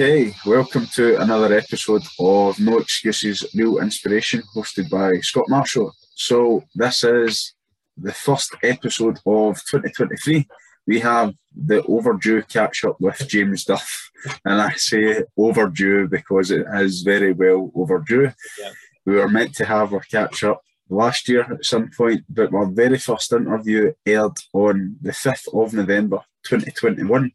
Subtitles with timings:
[0.00, 5.92] Okay, welcome to another episode of No Excuses, Real Inspiration, hosted by Scott Marshall.
[6.14, 7.52] So, this is
[7.98, 10.48] the first episode of 2023.
[10.86, 14.10] We have the overdue catch up with James Duff,
[14.46, 18.32] and I say overdue because it is very well overdue.
[18.58, 18.70] Yeah.
[19.04, 22.64] We were meant to have our catch up last year at some point, but our
[22.64, 27.32] very first interview aired on the 5th of November 2021.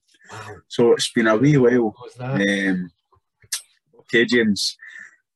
[0.68, 1.96] So it's been a wee while.
[2.20, 2.90] Um,
[4.00, 4.78] okay, James.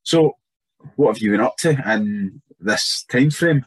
[0.03, 0.35] So
[0.95, 3.65] what have you been up to in this time frame?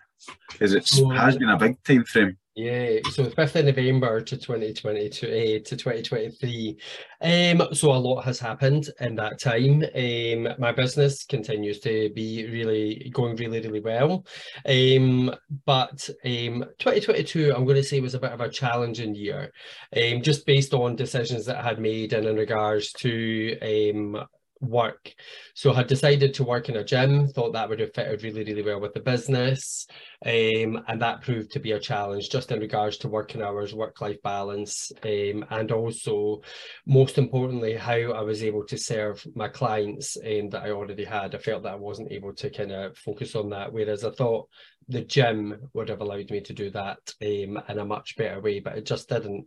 [0.51, 2.37] Because it has been a big time frame.
[2.55, 5.31] Yeah, so the 5th of November to 2022 uh,
[5.67, 6.77] to 2023.
[7.23, 9.83] Um, so a lot has happened in that time.
[9.95, 14.27] Um, my business continues to be really going really, really well.
[14.67, 15.35] Um,
[15.65, 19.51] but um, 2022, I'm going to say was a bit of a challenging year,
[19.97, 24.27] um, just based on decisions that I had made and in regards to um
[24.63, 25.13] work.
[25.55, 28.63] So had decided to work in a gym, thought that would have fitted really, really
[28.63, 29.87] well with the business.
[30.25, 34.23] Um, and that proved to be a challenge just in regards to working hours, work-life
[34.23, 36.43] balance, um, and also
[36.87, 41.35] most importantly, how I was able to serve my clients um, that I already had.
[41.35, 44.49] I felt that I wasn't able to kind of focus on that, whereas I thought
[44.89, 48.61] the gym would have allowed me to do that um, in a much better way,
[48.61, 49.47] but it just didn't.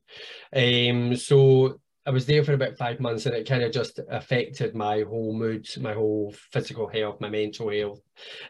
[0.54, 4.76] Um, so I was there for about five months and it kind of just affected
[4.76, 8.00] my whole mood, my whole physical health, my mental health,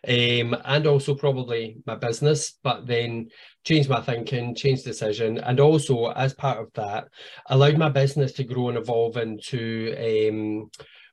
[0.07, 2.57] um, and also probably my business.
[2.63, 3.29] But then
[3.63, 7.07] changed my thinking, changed decision, and also as part of that,
[7.49, 10.69] allowed my business to grow and evolve into um,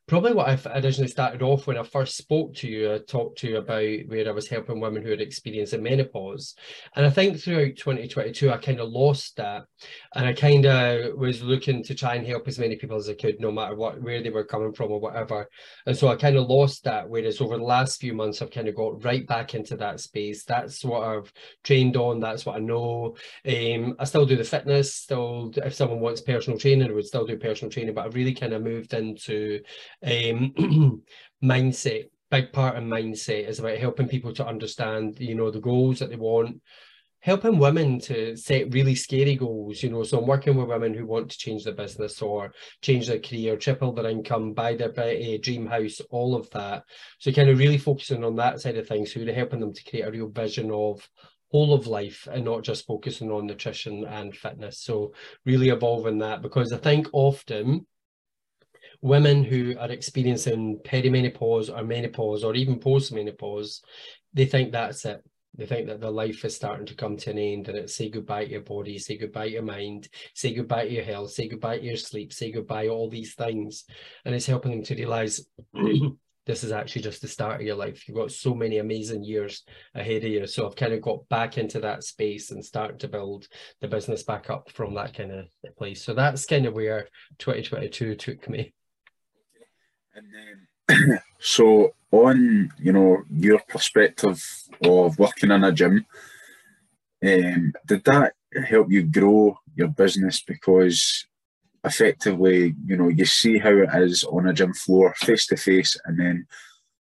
[0.07, 3.49] probably what I originally started off when I first spoke to you, I talked to
[3.49, 6.55] you about where I was helping women who had experienced menopause.
[6.97, 9.65] And I think throughout 2022, I kind of lost that.
[10.15, 13.15] And I kind of was looking to try and help as many people as I
[13.15, 15.49] could, no matter what, where they were coming from or whatever.
[15.87, 17.09] And so I kind of lost that.
[17.09, 20.45] Whereas over the last few months, I've kind of got right back into that space.
[20.45, 21.33] That's what I've
[21.63, 22.21] trained on.
[22.21, 23.17] That's what I know.
[23.47, 27.27] Um, I still do the fitness, still, if someone wants personal training, I would still
[27.27, 29.61] do personal training, but I've really kind of moved into
[30.05, 31.03] um,
[31.45, 32.09] mindset.
[32.31, 36.09] Big part of mindset is about helping people to understand, you know, the goals that
[36.09, 36.63] they want,
[37.21, 39.83] helping women to set really scary goals.
[39.83, 43.07] You know, so I'm working with women who want to change their business or change
[43.07, 46.85] their career, triple their income, buy their uh, dream house, all of that.
[47.19, 49.85] So kind of really focusing on that side of things, so really helping them to
[49.85, 51.07] create a real vision of
[51.53, 54.81] whole of life and not just focusing on nutrition and fitness.
[54.81, 55.13] So
[55.45, 57.87] really evolving that because I think often
[59.03, 63.81] women who are experiencing perimenopause or menopause or even postmenopause,
[64.33, 65.23] they think that's it.
[65.55, 68.09] They think that their life is starting to come to an end and it's say
[68.09, 71.47] goodbye to your body, say goodbye to your mind, say goodbye to your health, say
[71.47, 73.85] goodbye to your sleep, say goodbye to all these things.
[74.25, 75.45] And it's helping them to realize
[76.47, 78.09] this is actually just the start of your life.
[78.09, 79.63] You've got so many amazing years
[79.95, 80.47] ahead of you.
[80.47, 83.47] So I've kind of got back into that space and started to build
[83.81, 86.03] the business back up from that kind of place.
[86.03, 87.09] So that's kind of where
[87.39, 88.73] 2022 took me.
[90.15, 90.27] And
[90.89, 94.43] then, so on, you know, your perspective
[94.85, 96.07] of working in a gym,
[97.25, 98.35] um, did that
[98.69, 101.27] help you grow your business because
[101.85, 105.97] effectively, you know, you see how it is on a gym floor face to face,
[106.05, 106.47] and then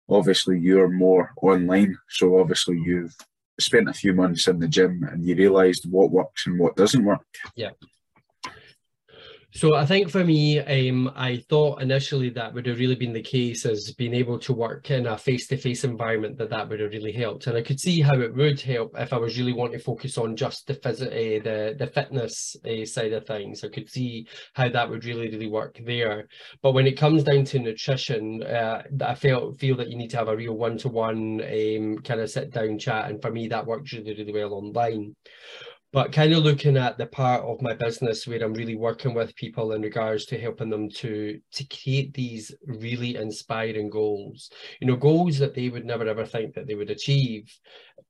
[0.08, 1.96] obviously you're more online.
[2.08, 3.14] So obviously you've
[3.60, 7.04] spent a few months in the gym and you realised what works and what doesn't
[7.04, 7.24] work.
[7.56, 7.70] Yeah.
[9.52, 13.22] So I think for me, um, I thought initially that would have really been the
[13.22, 17.12] case as being able to work in a face-to-face environment that that would have really
[17.12, 19.84] helped, and I could see how it would help if I was really wanting to
[19.84, 23.64] focus on just the phys- uh, the the fitness uh, side of things.
[23.64, 26.28] I could see how that would really really work there.
[26.62, 30.18] But when it comes down to nutrition, uh, I felt feel that you need to
[30.18, 34.14] have a real one-to-one um, kind of sit-down chat, and for me that works really
[34.14, 35.16] really well online
[35.92, 39.34] but kind of looking at the part of my business where I'm really working with
[39.36, 44.50] people in regards to helping them to to create these really inspiring goals,
[44.80, 47.50] you know, goals that they would never ever think that they would achieve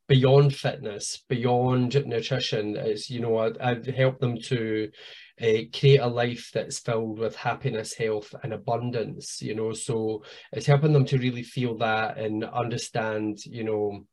[0.09, 2.77] beyond fitness, beyond nutrition.
[2.77, 4.91] Is you know, I, I'd help them to
[5.41, 9.41] uh, create a life that's filled with happiness, health, and abundance.
[9.41, 14.05] You know, so it's helping them to really feel that and understand, you know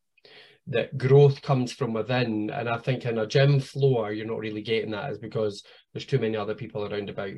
[0.67, 2.49] that growth comes from within.
[2.49, 5.63] And I think in a gym floor, you're not really getting that is because
[5.93, 7.33] there's too many other people around about,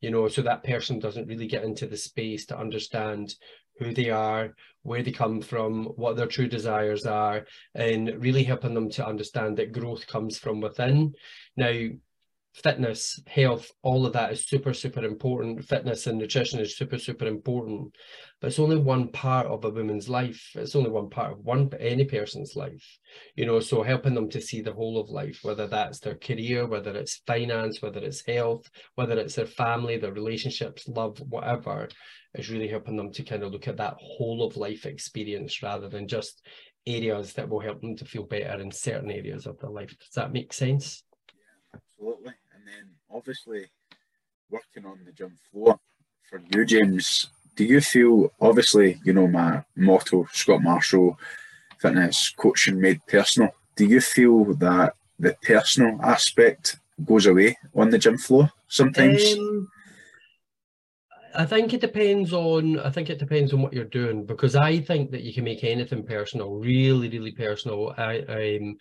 [0.00, 3.34] you know, so that person doesn't really get into the space to understand
[3.78, 8.74] who they are, where they come from, what their true desires are, and really helping
[8.74, 11.14] them to understand that growth comes from within.
[11.56, 11.72] Now,
[12.52, 15.64] fitness, health, all of that is super, super important.
[15.64, 17.94] Fitness and nutrition is super, super important.
[18.40, 20.50] But it's only one part of a woman's life.
[20.54, 22.98] It's only one part of one any person's life.
[23.36, 26.66] You know, so helping them to see the whole of life, whether that's their career,
[26.66, 31.88] whether it's finance, whether it's health, whether it's their family, their relationships, love, whatever,
[32.34, 35.88] is really helping them to kind of look at that whole of life experience rather
[35.88, 36.42] than just
[36.86, 39.96] areas that will help them to feel better in certain areas of their life.
[39.98, 41.04] Does that make sense?
[41.28, 42.32] Yeah, absolutely.
[42.62, 43.66] And then obviously
[44.48, 45.80] working on the gym floor
[46.30, 51.18] for you, James, do you feel obviously, you know, my motto, Scott Marshall,
[51.80, 53.50] fitness coaching made personal.
[53.74, 59.34] Do you feel that the personal aspect goes away on the gym floor sometimes?
[59.34, 59.68] Um,
[61.34, 64.78] I think it depends on I think it depends on what you're doing because I
[64.78, 67.92] think that you can make anything personal, really, really personal.
[67.98, 68.76] I um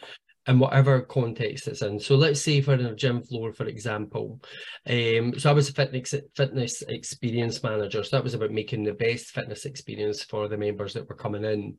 [0.47, 1.99] in whatever context it's in.
[1.99, 4.41] So let's say for a gym floor, for example.
[4.87, 8.03] Um, so I was a fitness fitness experience manager.
[8.03, 11.45] So that was about making the best fitness experience for the members that were coming
[11.45, 11.77] in.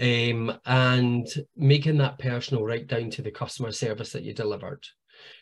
[0.00, 1.26] Um, and
[1.56, 4.84] making that personal right down to the customer service that you delivered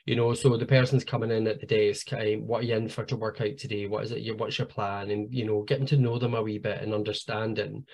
[0.06, 2.88] you know so the person's coming in at the desk um, what are you in
[2.88, 5.62] for to work out today what is it your what's your plan and you know
[5.62, 7.85] getting to know them a wee bit and understanding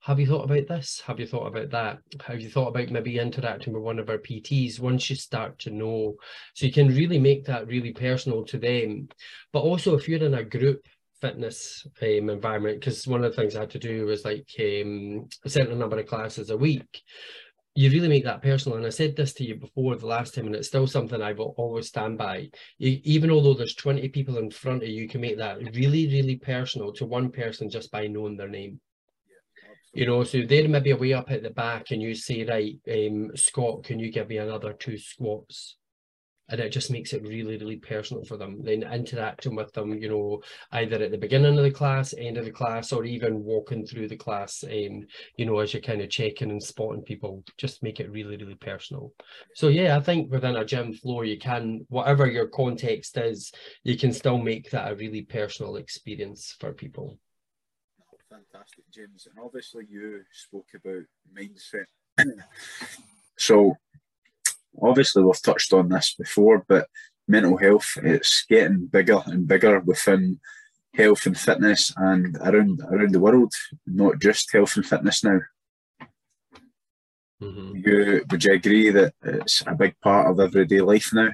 [0.00, 3.18] have you thought about this have you thought about that have you thought about maybe
[3.18, 6.14] interacting with one of our pts once you start to know
[6.54, 9.08] so you can really make that really personal to them
[9.52, 10.86] but also if you're in a group
[11.20, 15.26] fitness um, environment because one of the things i had to do was like um,
[15.44, 17.02] a certain number of classes a week
[17.76, 18.78] you really make that personal.
[18.78, 21.32] And I said this to you before the last time, and it's still something I
[21.32, 22.48] will always stand by.
[22.78, 26.08] You, even although there's 20 people in front of you, you can make that really,
[26.08, 28.80] really personal to one person just by knowing their name.
[29.96, 33.30] You know, so they're maybe way up at the back, and you say, right, um,
[33.34, 35.76] Scott, can you give me another two squats?
[36.48, 40.08] and it just makes it really really personal for them then interacting with them you
[40.08, 40.40] know
[40.72, 44.08] either at the beginning of the class end of the class or even walking through
[44.08, 45.04] the class um
[45.36, 48.54] you know as you're kind of checking and spotting people just make it really really
[48.54, 49.12] personal
[49.54, 53.52] so yeah i think within a gym floor you can whatever your context is
[53.82, 57.18] you can still make that a really personal experience for people
[58.36, 61.04] fantastic james and obviously you spoke about
[61.34, 61.86] mindset
[63.36, 63.76] so
[64.82, 66.88] obviously we've touched on this before, but
[67.28, 70.38] mental health it's getting bigger and bigger within
[70.94, 73.52] health and fitness and around around the world,
[73.86, 75.40] not just health and fitness now.
[77.42, 77.76] Mm-hmm.
[77.76, 81.30] You would you agree that it's a big part of everyday life now?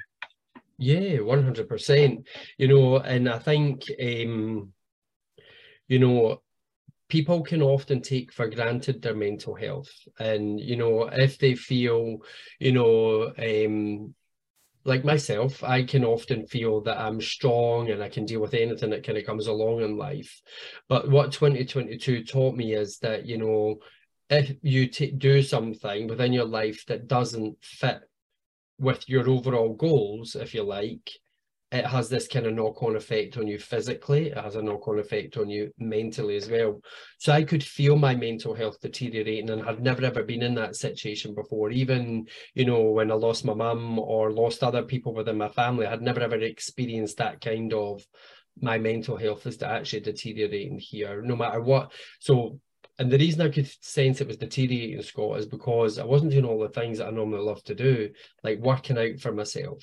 [0.78, 2.26] Yeah, one hundred percent.
[2.58, 4.72] You know, and I think um,
[5.86, 6.42] you know
[7.12, 9.92] people can often take for granted their mental health.
[10.18, 12.22] And you know if they feel
[12.58, 14.14] you know um
[14.84, 18.90] like myself i can often feel that i'm strong and i can deal with anything
[18.90, 20.32] that kind of comes along in life.
[20.88, 23.76] But what 2022 taught me is that you know
[24.30, 28.00] if you t- do something within your life that doesn't fit
[28.78, 31.10] with your overall goals if you like
[31.72, 35.36] it has this kind of knock-on effect on you physically it has a knock-on effect
[35.38, 36.80] on you mentally as well.
[37.18, 40.76] So i could feel my mental health deteriorating and i'd never ever been in that
[40.76, 41.70] situation before.
[41.70, 45.86] Even you know when i lost my mum or lost other people within my family
[45.86, 48.02] i'd never ever experienced that kind of
[48.60, 51.92] my mental health is to actually deteriorating here no matter what.
[52.20, 52.60] So
[52.98, 56.44] and the reason I could sense it was deteriorating, Scott, is because I wasn't doing
[56.44, 58.10] all the things that I normally love to do,
[58.44, 59.82] like working out for myself,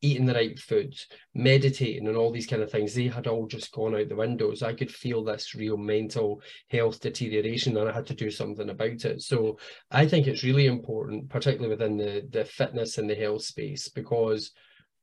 [0.00, 3.72] eating the right foods, meditating, and all these kind of things, they had all just
[3.72, 4.62] gone out the windows.
[4.62, 6.40] I could feel this real mental
[6.70, 9.22] health deterioration, and I had to do something about it.
[9.22, 9.58] So
[9.90, 14.52] I think it's really important, particularly within the the fitness and the health space, because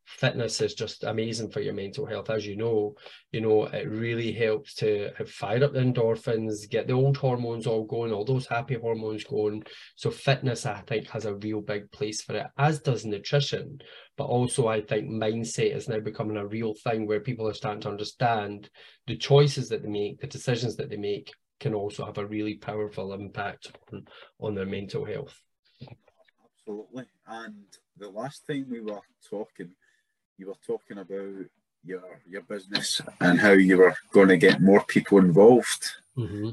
[0.05, 2.93] fitness is just amazing for your mental health as you know
[3.31, 7.83] you know it really helps to fire up the endorphins get the old hormones all
[7.83, 9.63] going all those happy hormones going
[9.95, 13.79] so fitness i think has a real big place for it as does nutrition
[14.17, 17.81] but also I think mindset is now becoming a real thing where people are starting
[17.81, 18.69] to understand
[19.07, 22.55] the choices that they make, the decisions that they make can also have a really
[22.55, 24.05] powerful impact on,
[24.39, 25.37] on their mental health.
[26.43, 27.05] Absolutely.
[27.27, 27.65] And
[27.97, 29.71] the last time we were talking,
[30.37, 31.45] you were talking about
[31.83, 35.91] your your business and how you were going to get more people involved.
[36.17, 36.49] Mm-hmm.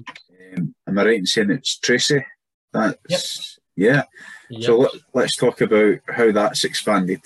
[0.56, 2.24] Um, am I right in saying it's Tracy?
[2.72, 4.08] That's yep.
[4.50, 4.58] yeah.
[4.58, 4.62] Yep.
[4.64, 7.22] So let, let's talk about how that's expanded.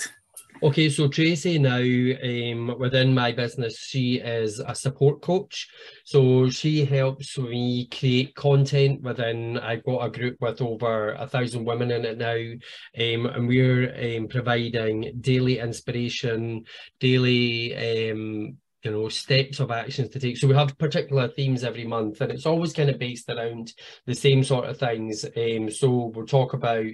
[0.63, 5.69] Okay, so Tracy now um, within my business, she is a support coach.
[6.05, 9.59] So she helps me create content within.
[9.59, 14.17] I've got a group with over a thousand women in it now, um, and we're
[14.19, 16.65] um, providing daily inspiration,
[17.01, 21.85] daily um, you know steps of actions to take so we have particular themes every
[21.85, 23.73] month and it's always kind of based around
[24.05, 26.87] the same sort of things um so we'll talk about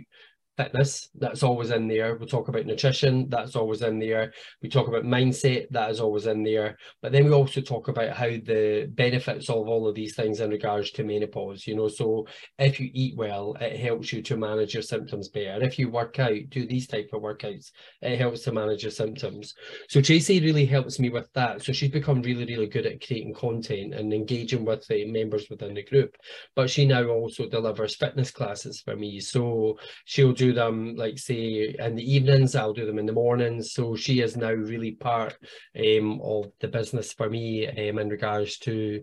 [0.56, 2.16] fitness, that's always in there.
[2.16, 4.32] We talk about nutrition, that's always in there.
[4.62, 6.76] We talk about mindset, that is always in there.
[7.00, 10.50] But then we also talk about how the benefits of all of these things in
[10.50, 11.88] regards to menopause, you know.
[11.88, 12.26] So
[12.58, 15.50] if you eat well, it helps you to manage your symptoms better.
[15.50, 17.70] And if you work out, do these type of workouts,
[18.02, 19.54] it helps to manage your symptoms.
[19.88, 21.62] So Tracy really helps me with that.
[21.62, 25.74] So she's become really, really good at creating content and engaging with the members within
[25.74, 26.16] the group.
[26.54, 29.20] But she now also delivers fitness classes for me.
[29.20, 33.72] So she'll do them like say in the evenings i'll do them in the mornings.
[33.72, 35.36] So she is now really part
[35.78, 39.02] um, of the business for me um, in regards to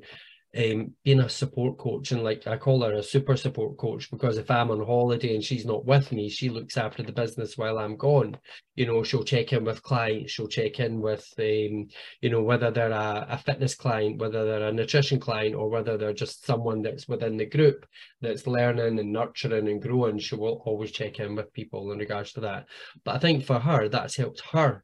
[0.57, 4.37] um, being a support coach and like I call her a super support coach because
[4.39, 7.77] if I'm on holiday and she's not with me, she looks after the business while
[7.77, 8.35] I'm gone.
[8.75, 11.87] You know, she'll check in with clients, she'll check in with, um,
[12.21, 15.97] you know, whether they're a, a fitness client, whether they're a nutrition client, or whether
[15.97, 17.85] they're just someone that's within the group
[18.21, 20.17] that's learning and nurturing and growing.
[20.17, 22.65] She will always check in with people in regards to that.
[23.03, 24.83] But I think for her, that's helped her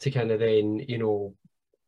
[0.00, 1.34] to kind of then, you know,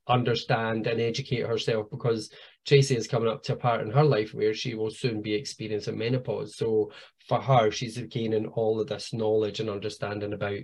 [0.08, 2.30] understand and educate herself because
[2.66, 5.34] Tracy is coming up to a part in her life where she will soon be
[5.34, 6.56] experiencing menopause.
[6.56, 6.90] So
[7.28, 10.58] for her, she's gaining all of this knowledge and understanding about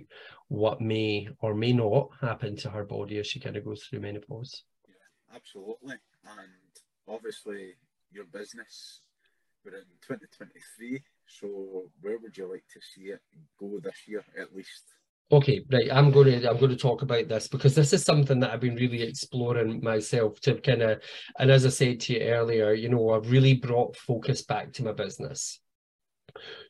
[0.49, 4.01] what may or may not happen to her body as she kind of goes through
[4.01, 4.63] menopause.
[4.85, 5.95] Yeah, absolutely.
[6.25, 6.49] And
[7.07, 7.75] obviously,
[8.11, 8.99] your business,
[9.63, 11.01] we're in 2023.
[11.25, 13.21] So where would you like to see it
[13.57, 14.83] go this year at least?
[15.31, 15.91] Okay, right.
[15.91, 18.59] I'm going to I'm going to talk about this because this is something that I've
[18.59, 21.01] been really exploring myself to kind of,
[21.39, 24.83] and as I said to you earlier, you know, I've really brought focus back to
[24.83, 25.59] my business.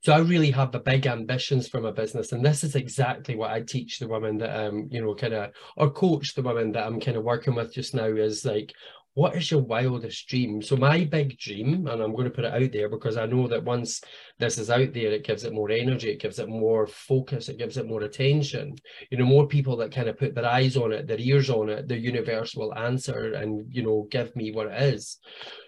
[0.02, 3.52] So I really have the big ambitions for my business, and this is exactly what
[3.52, 6.86] I teach the women that um, you know, kind of or coach the women that
[6.86, 8.74] I'm kind of working with just now is like,
[9.16, 10.62] what is your wildest dream?
[10.62, 13.48] So my big dream, and I'm going to put it out there because I know
[13.48, 14.02] that once
[14.40, 17.60] this is out there, it gives it more energy, it gives it more focus, it
[17.60, 18.76] gives it more attention.
[19.12, 21.70] You know, more people that kind of put their eyes on it, their ears on
[21.70, 25.20] it, the universe will answer and, you know, give me what it is.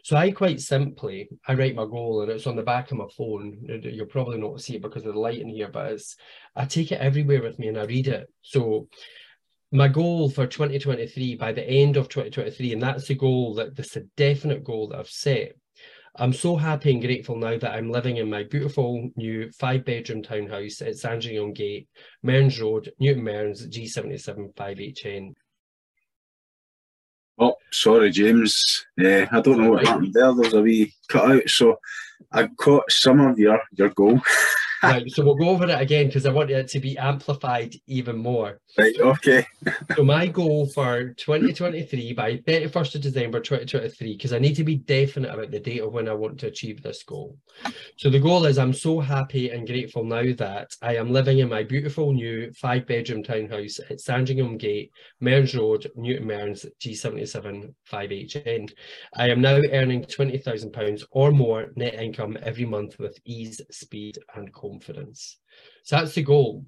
[0.03, 3.07] So I quite simply, I write my goal and it's on the back of my
[3.15, 3.59] phone.
[3.83, 6.15] You'll probably not see it because of the light in here, but it's,
[6.55, 8.27] I take it everywhere with me and I read it.
[8.41, 8.87] So
[9.72, 13.91] my goal for 2023 by the end of 2023 and that's the goal that this
[13.91, 15.53] is a definite goal that i've set
[16.17, 20.22] i'm so happy and grateful now that i'm living in my beautiful new five bedroom
[20.22, 21.88] townhouse at sandringham gate
[22.24, 25.34] mearns road newton mearns g77 5hn
[27.38, 28.86] Oh, sorry, James.
[28.98, 30.34] Uh, I don't know what happened there.
[30.34, 31.50] There's a wee cut out.
[31.50, 31.79] So
[32.31, 34.22] I caught some of your your goal.
[34.91, 38.17] right, so we'll go over it again because I want it to be amplified even
[38.17, 38.59] more.
[38.77, 39.45] Right, okay.
[39.95, 44.75] so my goal for 2023 by 31st of December 2023, because I need to be
[44.75, 47.37] definite about the date of when I want to achieve this goal.
[47.97, 51.49] So the goal is I'm so happy and grateful now that I am living in
[51.49, 58.71] my beautiful new five bedroom townhouse at Sandringham Gate, Mearns Road, Newton Mearns, G77 5HN.
[59.15, 64.51] I am now earning £20,000 or more net income every month with ease, speed and
[64.75, 65.38] confidence.
[65.84, 66.65] So that's the goal.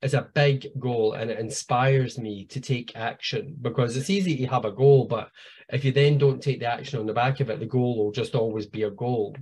[0.00, 4.46] It's a big goal and it inspires me to take action because it's easy to
[4.46, 5.30] have a goal, but
[5.70, 8.12] if you then don't take the action on the back of it, the goal will
[8.12, 9.36] just always be a goal.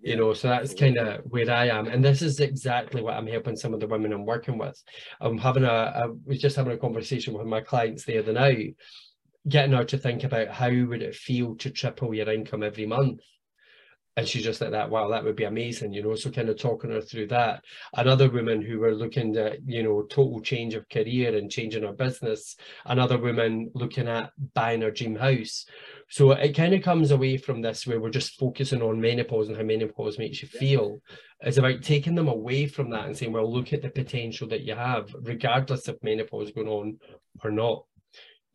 [0.00, 3.26] You know, so that's kind of where I am, and this is exactly what I'm
[3.26, 4.82] helping some of the women I'm working with.
[5.18, 8.76] I'm having a, I was just having a conversation with my clients the other night,
[9.48, 13.20] getting her to think about how would it feel to triple your income every month
[14.16, 16.58] and she's just like that wow that would be amazing you know so kind of
[16.58, 17.62] talking her through that.
[17.94, 21.92] Another woman who were looking at you know total change of career and changing her
[21.92, 22.56] business.
[22.86, 25.66] Another woman looking at buying her dream house.
[26.08, 29.56] So it kind of comes away from this where we're just focusing on menopause and
[29.56, 31.00] how menopause makes you feel.
[31.40, 34.62] It's about taking them away from that and saying well look at the potential that
[34.62, 36.98] you have regardless of menopause going on
[37.42, 37.84] or not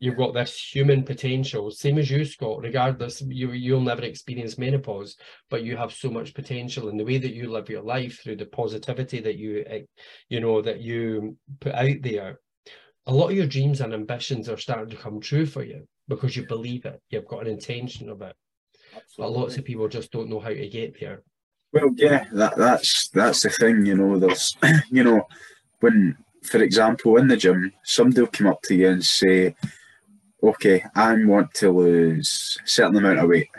[0.00, 5.16] you've got this human potential, same as you, Scott, regardless, you, you'll never experience menopause,
[5.50, 8.36] but you have so much potential in the way that you live your life through
[8.36, 9.82] the positivity that you, eh,
[10.30, 12.40] you know, that you put out there.
[13.06, 16.34] A lot of your dreams and ambitions are starting to come true for you because
[16.34, 17.00] you believe it.
[17.10, 18.34] You've got an intention of it.
[18.96, 19.34] Absolutely.
[19.34, 21.22] But lots of people just don't know how to get there.
[21.72, 24.18] Well, yeah, that, that's that's the thing, you know.
[24.18, 24.56] There's,
[24.90, 25.28] you know,
[25.80, 29.54] when for example, in the gym, somebody will come up to you and say,
[30.42, 33.50] okay, I want to lose a certain amount of weight,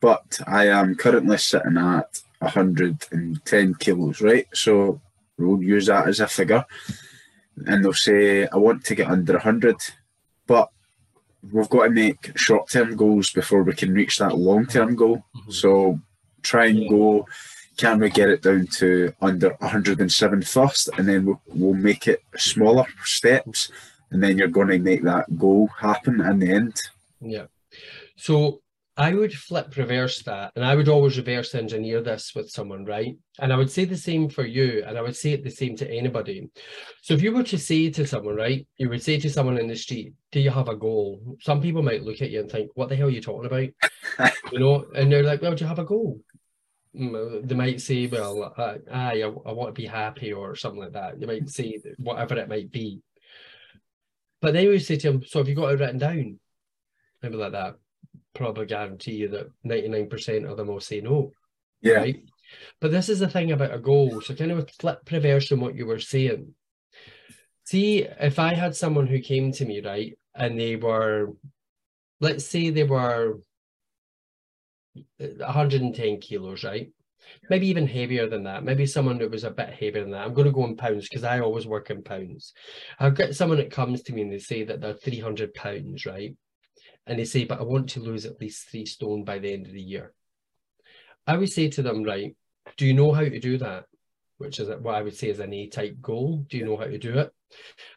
[0.00, 4.46] but I am currently sitting at 110 kilos, right?
[4.54, 5.00] So
[5.38, 6.64] we'll use that as a figure.
[7.66, 9.76] And they'll say, I want to get under 100,
[10.46, 10.70] but
[11.52, 15.18] we've got to make short term goals before we can reach that long term goal.
[15.36, 15.50] Mm-hmm.
[15.50, 16.00] So
[16.42, 17.26] try and go
[17.76, 22.22] can we get it down to under 107 first and then we'll, we'll make it
[22.36, 23.70] smaller steps
[24.14, 26.80] and then you're going to make that goal happen in the end.
[27.20, 27.46] Yeah.
[28.16, 28.60] So
[28.96, 33.16] i would flip reverse that and i would always reverse engineer this with someone right?
[33.40, 35.74] And i would say the same for you and i would say it the same
[35.78, 36.48] to anybody.
[37.02, 39.66] So if you were to say to someone right you would say to someone in
[39.66, 41.36] the street do you have a goal?
[41.40, 44.30] Some people might look at you and think what the hell are you talking about?
[44.52, 46.20] You know and they're like well do you have a goal?
[46.96, 50.92] Mm, they might say, well, uh, I, I want to be happy or something like
[50.92, 51.18] that.
[51.18, 53.02] They might say whatever it might be.
[54.44, 56.38] But then we say to them, so have you got it written down?
[57.22, 57.76] Maybe like that.
[58.34, 61.32] Probably guarantee you that 99% of them will say no.
[61.80, 61.94] Yeah.
[61.94, 62.22] Right?
[62.78, 64.20] But this is the thing about a goal.
[64.20, 66.54] So kind of flip reverse from what you were saying.
[67.64, 71.32] See, if I had someone who came to me, right, and they were,
[72.20, 73.38] let's say they were
[75.18, 76.90] uh, 110 kilos, right?
[77.50, 78.64] Maybe even heavier than that.
[78.64, 80.24] Maybe someone that was a bit heavier than that.
[80.24, 82.52] I'm going to go in pounds because I always work in pounds.
[82.98, 86.34] I'll get someone that comes to me and they say that they're 300 pounds, right?
[87.06, 89.66] And they say, but I want to lose at least three stone by the end
[89.66, 90.14] of the year.
[91.26, 92.34] I would say to them, right,
[92.76, 93.84] do you know how to do that?
[94.38, 96.44] Which is what I would say is an A type goal.
[96.48, 97.30] Do you know how to do it?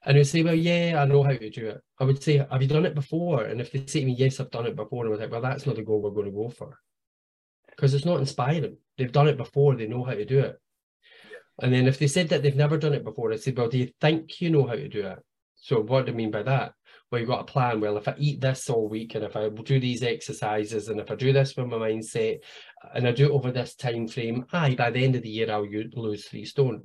[0.05, 1.81] And they say, well, yeah, I know how to do it.
[2.00, 3.43] I would say, have you done it before?
[3.43, 5.31] And if they say to me, yes, I've done it before, and I was like,
[5.31, 6.77] well, that's not the goal we're going to go for
[7.77, 8.77] because it's not inspiring.
[8.98, 10.60] They've done it before, they know how to do it.
[11.62, 13.77] And then if they said that they've never done it before, I said, well, do
[13.77, 15.19] you think you know how to do it?
[15.55, 16.74] So what do I mean by that?
[17.10, 17.79] Well, you've got a plan.
[17.79, 21.10] Well, if I eat this all week and if I do these exercises and if
[21.10, 22.39] I do this with my mindset
[22.93, 25.51] and I do it over this time frame, aye, by the end of the year,
[25.51, 26.84] I'll lose three stone.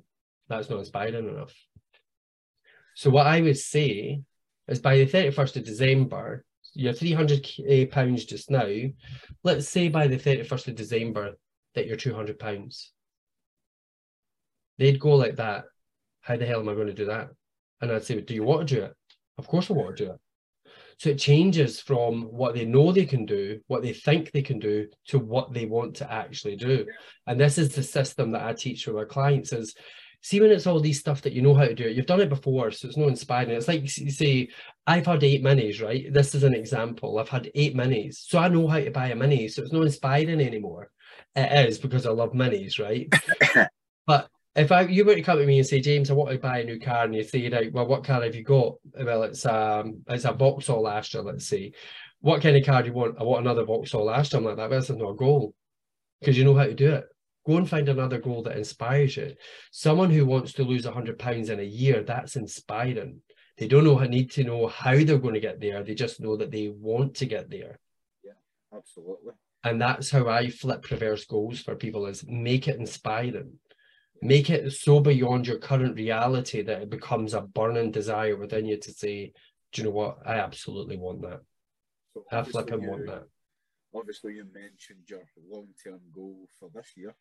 [0.49, 1.55] That's not inspiring enough.
[2.95, 4.23] So what I would say
[4.69, 8.69] is by the 31st of December, you're 300 eh, pounds just now.
[9.45, 11.35] Let's say by the 31st of December
[11.75, 12.93] that you're 200 pounds.
[14.79, 15.65] They'd go like that.
[16.21, 17.31] How the hell am I going to do that?
[17.81, 18.95] And I'd say, Do you want to do it?
[19.39, 20.21] Of course I want to do it.
[20.99, 24.61] So it changes from what they know they can do, what they think they can
[24.61, 26.87] do, to what they want to actually do.
[27.27, 29.75] And this is the system that I teach with our clients is
[30.23, 32.21] see when it's all these stuff that you know how to do it, you've done
[32.21, 33.51] it before, so it's no inspiring.
[33.51, 34.49] It's like you say,
[34.87, 36.13] I've had eight minis, right?
[36.13, 37.19] This is an example.
[37.19, 39.83] I've had eight minis, so I know how to buy a mini, so it's not
[39.83, 40.91] inspiring anymore.
[41.35, 43.13] It is because I love minis, right?
[44.07, 46.39] but if I you were to come to me and say, James, I want to
[46.39, 48.77] buy a new car, and you say, right, well, what car have you got?
[48.95, 51.73] Well, it's um, it's a Vauxhall Astra, let's say.
[52.21, 53.17] What kind of car do you want?
[53.19, 54.39] I want another Vauxhall Astra.
[54.39, 54.71] I'm like that.
[54.71, 55.53] That's not a goal
[56.21, 57.05] because you know how to do it.
[57.46, 59.35] Go and find another goal that inspires you.
[59.70, 63.20] Someone who wants to lose 100 pounds in a year, that's inspiring.
[63.59, 65.83] They don't know need to know how they're going to get there.
[65.83, 67.78] They just know that they want to get there.
[68.24, 68.33] Yeah,
[68.74, 69.35] absolutely.
[69.64, 73.59] And that's how I flip reverse goals for people is make it inspiring.
[74.20, 78.78] Make it so beyond your current reality that it becomes a burning desire within you
[78.78, 79.33] to say,
[79.72, 80.18] do you know what?
[80.24, 81.40] I absolutely want that.
[82.14, 83.24] So I flip and want that.
[83.94, 87.14] Obviously, you mentioned your long term goal for this year.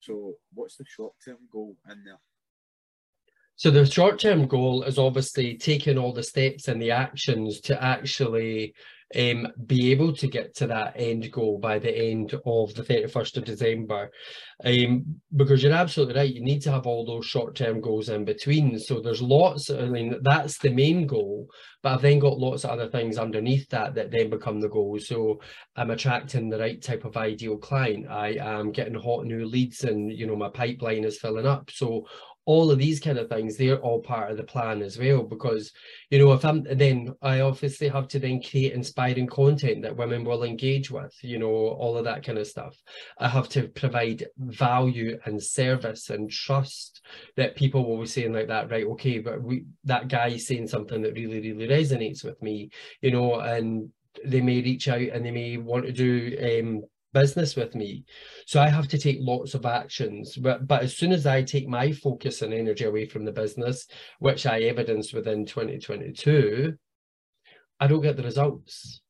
[0.00, 2.20] So, what's the short term goal in there?
[3.58, 8.74] So the short-term goal is obviously taking all the steps and the actions to actually
[9.14, 13.36] um, be able to get to that end goal by the end of the 31st
[13.36, 14.10] of December.
[14.64, 18.78] Um, because you're absolutely right, you need to have all those short-term goals in between.
[18.78, 21.46] So there's lots, I mean, that's the main goal,
[21.82, 24.98] but I've then got lots of other things underneath that that then become the goal.
[24.98, 25.40] So
[25.76, 28.06] I'm attracting the right type of ideal client.
[28.10, 31.70] I am getting hot new leads and, you know, my pipeline is filling up.
[31.70, 32.06] So
[32.46, 35.72] all of these kind of things they're all part of the plan as well because
[36.10, 40.24] you know if i'm then i obviously have to then create inspiring content that women
[40.24, 42.76] will engage with you know all of that kind of stuff.
[43.18, 47.02] I have to provide value and service and trust
[47.36, 50.68] that people will be saying like that right okay but we that guy is saying
[50.68, 53.90] something that really really resonates with me you know and
[54.24, 56.82] they may reach out and they may want to do um,
[57.16, 58.04] business with me.
[58.44, 60.36] So I have to take lots of actions.
[60.36, 63.86] But, but as soon as I take my focus and energy away from the business,
[64.18, 66.76] which I evidenced within 2022,
[67.80, 69.00] I don't get the results.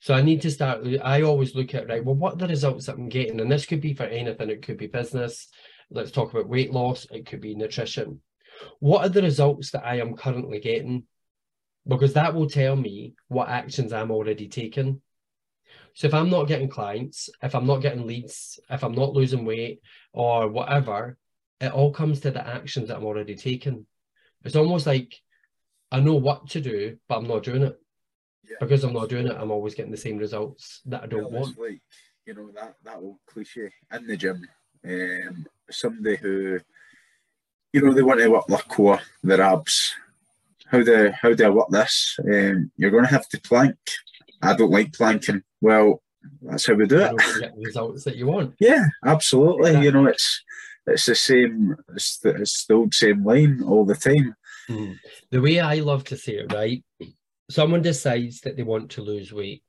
[0.00, 2.86] So I need to start, I always look at, right, well, what are the results
[2.86, 3.40] that I'm getting?
[3.40, 4.48] And this could be for anything.
[4.48, 5.48] It could be business.
[5.90, 7.06] Let's talk about weight loss.
[7.10, 8.22] It could be nutrition.
[8.80, 11.04] what are the results that I am currently getting?
[11.86, 15.02] Because that will tell me what actions I'm already taking.
[15.94, 19.44] So if I'm not getting clients, if I'm not getting leads, if I'm not losing
[19.44, 19.80] weight
[20.12, 21.16] or whatever,
[21.60, 23.86] it all comes to the actions that I'm already taking.
[24.44, 25.14] It's almost like
[25.92, 27.80] I know what to do, but I'm not doing it.
[28.42, 31.30] Yeah, because I'm not doing it, I'm always getting the same results that I don't
[31.30, 31.58] want.
[31.58, 31.80] Like,
[32.26, 34.46] you know, that, that old cliche in the gym.
[34.84, 36.58] Um, somebody who,
[37.72, 39.94] you know, they want to work their core, their abs.
[40.66, 42.18] How do how do I work this?
[42.20, 43.76] Um, you're going to have to plank.
[44.42, 45.42] I don't like planking.
[45.64, 46.02] Well,
[46.42, 47.16] that's how we do it.
[47.40, 48.54] Get the results that you want.
[48.60, 49.70] Yeah, absolutely.
[49.70, 49.86] Exactly.
[49.86, 50.44] You know, it's
[50.86, 51.74] it's the same.
[51.94, 54.36] It's the, it's the old same line all the time.
[54.68, 54.98] Mm.
[55.30, 56.84] The way I love to say it, right?
[57.50, 59.62] Someone decides that they want to lose weight.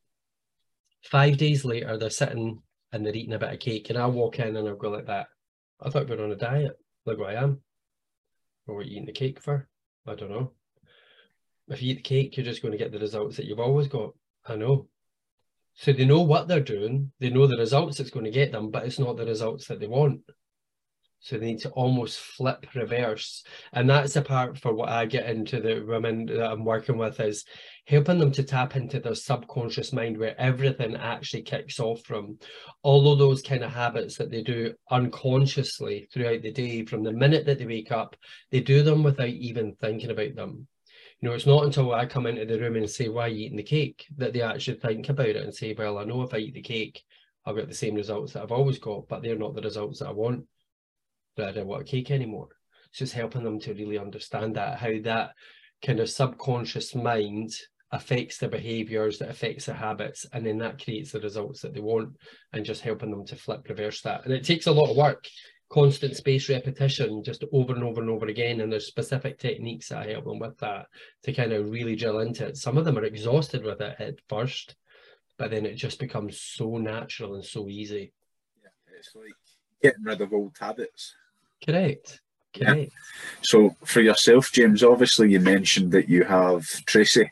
[1.04, 4.40] Five days later, they're sitting and they're eating a bit of cake, and I walk
[4.40, 5.28] in and I'll go like that.
[5.82, 6.78] I thought we were on a diet.
[7.06, 7.62] Look where I am.
[8.66, 9.70] What are you eating the cake for?
[10.06, 10.52] I don't know.
[11.70, 13.88] If you eat the cake, you're just going to get the results that you've always
[13.88, 14.14] got.
[14.46, 14.88] I know.
[15.76, 18.72] So they know what they're doing, they know the results it's going to get them,
[18.72, 20.22] but it's not the results that they want.
[21.20, 23.44] So they need to almost flip reverse.
[23.74, 27.20] And that's the part for what I get into the women that I'm working with
[27.20, 27.46] is
[27.88, 32.38] helping them to tap into their subconscious mind where everything actually kicks off from.
[32.84, 37.12] All of those kind of habits that they do unconsciously throughout the day, from the
[37.12, 38.16] minute that they wake up,
[38.52, 40.68] they do them without even thinking about them.
[41.21, 43.45] You know, it's not until I come into the room and say, why are you
[43.45, 44.06] eating the cake?
[44.17, 46.62] That they actually think about it and say, well, I know if I eat the
[46.62, 47.04] cake,
[47.45, 50.10] I'll get the same results that I've always got, but they're not the results that
[50.10, 50.45] I want
[51.38, 52.49] that I don't want a cake anymore.
[52.97, 55.32] It's helping them to really understand that, how that
[55.86, 57.51] kind of subconscious mind
[57.91, 61.82] affects their behaviors, that affects their habits, and then that creates the results that they
[61.82, 62.15] want,
[62.54, 64.23] and just helping them to flip reverse that.
[64.23, 65.25] And it takes a lot of work,
[65.76, 68.62] constant space repetition, just over and over and over again.
[68.62, 70.88] And there's specific techniques that I help them with that
[71.24, 72.56] to kind of really drill into it.
[72.56, 74.76] Some of them are exhausted with it at first,
[75.38, 78.14] but then it just becomes so natural and so easy.
[78.64, 79.36] Yeah, it's like
[79.84, 81.14] getting rid of old habits.
[81.64, 82.22] Correct.
[82.58, 82.80] Correct.
[82.80, 82.86] Yeah.
[83.42, 87.30] So for yourself, James, obviously you mentioned that you have Tracy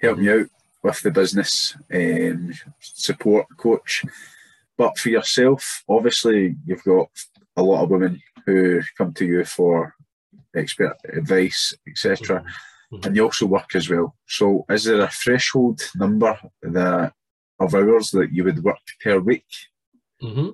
[0.00, 0.46] help you out
[0.82, 4.06] with the business um, support coach.
[4.78, 7.10] But for yourself, obviously you've got
[7.56, 9.94] a lot of women who come to you for
[10.54, 12.44] expert advice, etc.
[12.92, 13.06] Mm-hmm.
[13.06, 14.14] And you also work as well.
[14.26, 17.12] So is there a threshold number that
[17.60, 19.46] of hours that you would work per week?
[20.22, 20.50] Mm-hmm.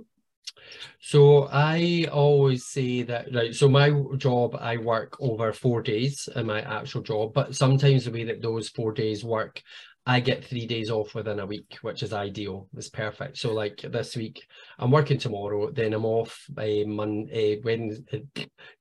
[1.00, 3.54] So I always say that right.
[3.54, 8.10] So my job, I work over four days in my actual job, but sometimes the
[8.10, 9.62] way that those four days work,
[10.10, 12.66] I get three days off within a week, which is ideal.
[12.76, 13.38] It's perfect.
[13.38, 14.44] So like this week,
[14.80, 18.24] I'm working tomorrow, then I'm off by Monday, Wednesday,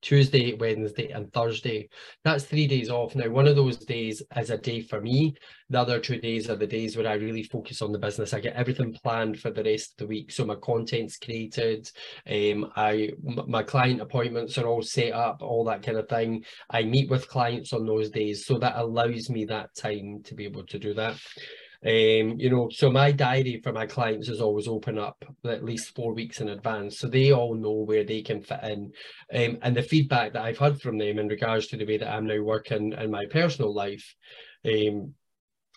[0.01, 1.87] Tuesday, Wednesday, and Thursday.
[2.23, 3.13] That's three days off.
[3.13, 5.35] Now, one of those days is a day for me.
[5.69, 8.33] The other two days are the days where I really focus on the business.
[8.33, 10.31] I get everything planned for the rest of the week.
[10.31, 11.89] So my content's created.
[12.27, 16.43] Um, I my client appointments are all set up, all that kind of thing.
[16.71, 20.45] I meet with clients on those days, so that allows me that time to be
[20.45, 21.17] able to do that.
[21.81, 25.95] Um, you know, so my diary for my clients is always open up at least
[25.95, 28.91] four weeks in advance, so they all know where they can fit in.
[29.33, 32.13] Um, and the feedback that I've had from them in regards to the way that
[32.13, 34.13] I'm now working in my personal life,
[34.65, 35.13] um,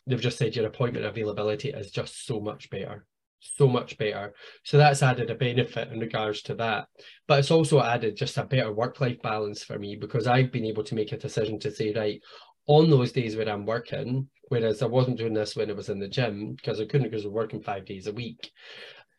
[0.07, 3.07] they've just said your appointment availability is just so much better.
[3.41, 4.35] So much better.
[4.65, 6.87] So that's added a benefit in regards to that.
[7.27, 10.85] But it's also added just a better work-life balance for me because i've been able
[10.85, 12.21] to make a decision to say right
[12.67, 15.99] on those days where i'm working whereas i wasn't doing this when i was in
[15.99, 18.51] the gym because i couldn't because i'm working five days a week.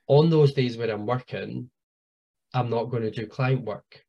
[0.07, 1.69] On those days where i'm working
[2.53, 4.03] i'm not going to do client work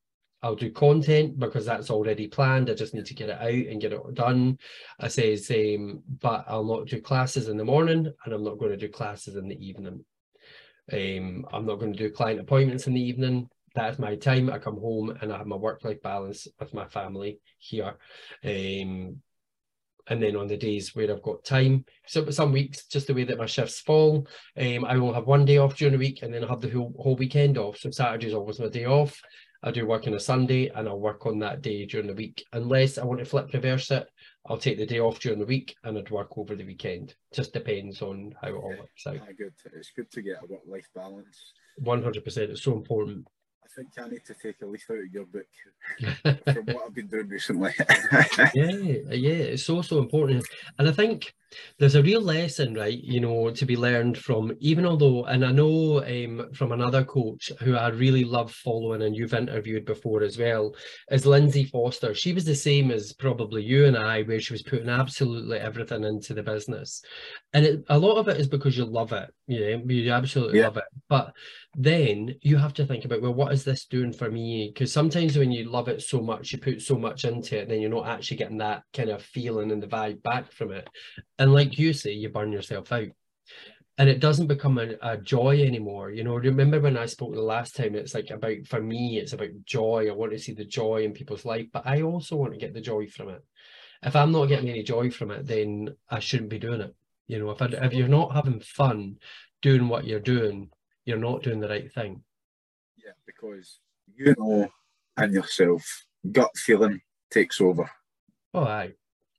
[0.44, 2.68] I'll do content because that's already planned.
[2.68, 4.58] I just need to get it out and get it done.
[5.00, 8.70] I say same, but I'll not do classes in the morning and I'm not going
[8.70, 10.04] to do classes in the evening.
[10.92, 13.48] Um, I'm not going to do client appointments in the evening.
[13.74, 14.50] That's my time.
[14.50, 17.96] I come home and I have my work-life balance with my family here.
[18.44, 19.22] Um,
[20.08, 23.24] and then on the days where I've got time, so some weeks, just the way
[23.24, 24.28] that my shifts fall,
[24.58, 26.68] um, I will have one day off during the week and then I'll have the
[26.68, 27.78] whole, whole weekend off.
[27.78, 29.18] So Saturday's always my day off.
[29.64, 32.44] I do work on a Sunday and I'll work on that day during the week.
[32.52, 34.06] Unless I want to flip reverse it,
[34.46, 37.14] I'll take the day off during the week and I'd work over the weekend.
[37.32, 39.14] Just depends on how it all works out.
[39.14, 39.54] Yeah, good.
[39.72, 41.54] It's good to get a work life balance.
[41.82, 42.36] 100%.
[42.36, 43.26] It's so important.
[43.64, 45.46] I think I need to take a leaf out of your book
[46.52, 47.72] from what I've been doing recently.
[48.54, 50.44] yeah, yeah, it's so so important,
[50.78, 51.34] and I think
[51.78, 52.98] there's a real lesson, right?
[53.02, 57.50] You know, to be learned from even although, and I know um, from another coach
[57.60, 60.74] who I really love following, and you've interviewed before as well,
[61.10, 62.14] is Lindsay Foster.
[62.14, 66.04] She was the same as probably you and I, where she was putting absolutely everything
[66.04, 67.02] into the business,
[67.54, 69.30] and it, a lot of it is because you love it.
[69.46, 70.66] Yeah, you absolutely yeah.
[70.66, 71.32] love it, but
[71.76, 74.70] then you have to think about well, what is this doing for me?
[74.72, 77.80] Because sometimes when you love it so much, you put so much into it, then
[77.80, 80.88] you're not actually getting that kind of feeling and the vibe back from it.
[81.38, 83.08] And like you say, you burn yourself out.
[83.96, 86.10] And it doesn't become a, a joy anymore.
[86.10, 89.32] You know, remember when I spoke the last time, it's like about, for me, it's
[89.32, 90.08] about joy.
[90.08, 92.74] I want to see the joy in people's life, but I also want to get
[92.74, 93.44] the joy from it.
[94.02, 96.94] If I'm not getting any joy from it, then I shouldn't be doing it.
[97.28, 99.16] You know, if, I, if you're not having fun
[99.62, 100.70] doing what you're doing,
[101.04, 102.22] you're not doing the right thing.
[102.96, 103.80] Yeah, because
[104.14, 104.68] you know
[105.16, 107.90] and yourself, gut feeling takes over.
[108.52, 108.94] Oh, aye.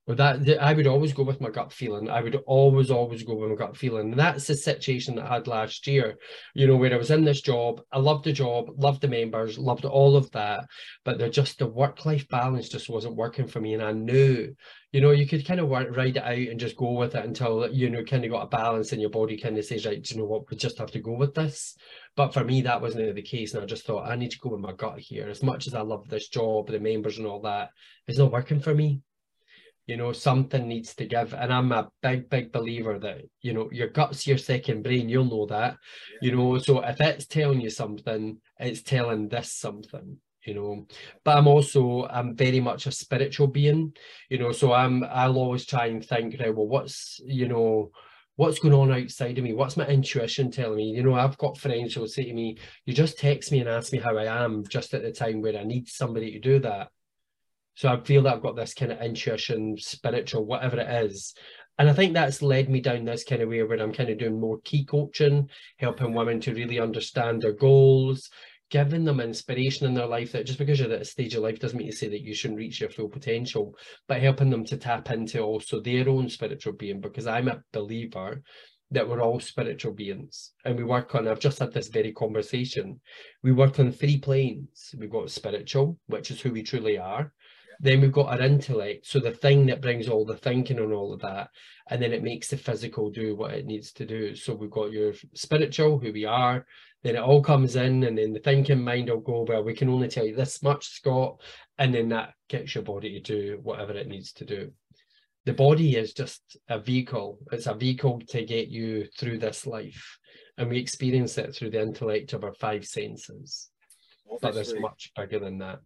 [0.07, 2.11] Well, that I would always go with my gut feeling.
[2.11, 4.11] I would always, always go with my gut feeling.
[4.11, 6.19] And that's the situation that I had last year,
[6.53, 7.81] you know, where I was in this job.
[7.91, 10.65] I loved the job, loved the members, loved all of that.
[11.05, 13.73] But they're just the work life balance just wasn't working for me.
[13.73, 14.53] And I knew,
[14.91, 17.25] you know, you could kind of work, ride it out and just go with it
[17.25, 20.07] until, you know, kind of got a balance and your body kind of says, right,
[20.07, 21.75] you know what, we just have to go with this.
[22.15, 23.55] But for me, that wasn't the case.
[23.55, 25.27] And I just thought, I need to go with my gut here.
[25.27, 27.69] As much as I love this job, the members and all that,
[28.05, 29.01] it's not working for me
[29.87, 31.33] you know something needs to give.
[31.33, 35.25] And i'm a big big believer that you know your gut's your second brain you'll
[35.25, 35.77] know that
[36.21, 36.29] yeah.
[36.29, 36.57] you know.
[36.57, 40.87] So if it's telling you something it's telling this something you know.
[41.23, 43.93] But i'm also i'm very much a spiritual being
[44.29, 44.51] you know.
[44.51, 47.91] So i'm i'll always try and think right well what's you know
[48.37, 49.53] what's going on outside of me?
[49.53, 50.89] What's my intuition telling me?
[50.89, 53.69] You know i've got friends who will say to me you just text me and
[53.69, 56.59] ask me how i am just at the time where i need somebody to do
[56.59, 56.89] that
[57.75, 61.33] so I feel that I've got this kind of intuition, spiritual, whatever it is.
[61.77, 64.17] And I think that's led me down this kind of way where I'm kind of
[64.17, 68.29] doing more key coaching, helping women to really understand their goals,
[68.69, 71.59] giving them inspiration in their life that just because you're at a stage of life
[71.59, 73.75] doesn't mean to say that you shouldn't reach your full potential,
[74.07, 77.01] but helping them to tap into also their own spiritual being.
[77.01, 78.41] Because I'm a believer
[78.91, 82.99] that we're all spiritual beings and we work on i've just had this very conversation
[83.41, 87.33] we work on three planes we've got spiritual which is who we truly are
[87.79, 91.13] then we've got our intellect, so the thing that brings all the thinking and all
[91.13, 91.49] of that,
[91.89, 94.35] and then it makes the physical do what it needs to do.
[94.35, 96.65] So we've got your spiritual, who we are,
[97.03, 99.89] then it all comes in, and then the thinking mind will go, well, we can
[99.89, 101.41] only tell you this much, Scott,
[101.77, 104.71] and then that gets your body to do whatever it needs to do.
[105.45, 107.37] The body is just a vehicle.
[107.51, 110.17] It's a vehicle to get you through this life.
[110.57, 113.69] And we experience it through the intellect of our five senses.
[114.31, 114.39] Obviously.
[114.41, 115.81] But there's much bigger than that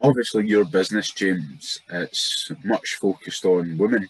[0.00, 4.08] obviously your business, James, it's much focused on women.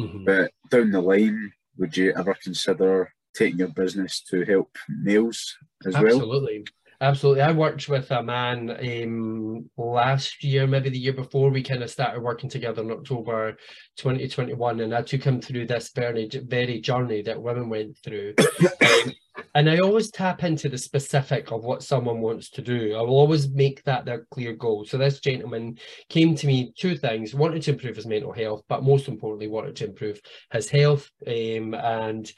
[0.00, 0.24] Mm-hmm.
[0.24, 5.94] But down the line, would you ever consider taking your business to help males as
[5.94, 6.18] Absolutely.
[6.18, 6.26] well?
[6.26, 6.64] Absolutely.
[7.00, 7.42] Absolutely.
[7.42, 11.48] I worked with a man um, last year, maybe the year before.
[11.48, 13.56] We kind of started working together in October
[13.98, 18.34] 2021, and I took him through this very, very journey that women went through.
[18.60, 19.12] um,
[19.54, 22.94] and I always tap into the specific of what someone wants to do.
[22.94, 24.84] I will always make that their clear goal.
[24.84, 28.84] So this gentleman came to me two things: wanted to improve his mental health, but
[28.84, 30.20] most importantly, wanted to improve
[30.52, 31.10] his health.
[31.26, 32.30] Um, and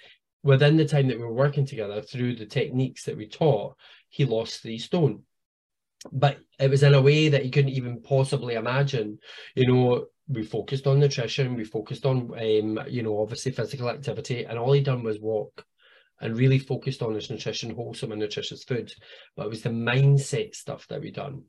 [0.43, 3.77] within the time that we were working together, through the techniques that we taught,
[4.09, 5.23] he lost three stone.
[6.11, 9.19] But it was in a way that he couldn't even possibly imagine.
[9.55, 14.45] You know, we focused on nutrition, we focused on, um, you know, obviously physical activity,
[14.45, 15.67] and all he done was walk
[16.21, 18.93] and really focused on his nutrition, wholesome and nutritious food.
[19.37, 21.45] But it was the mindset stuff that we done.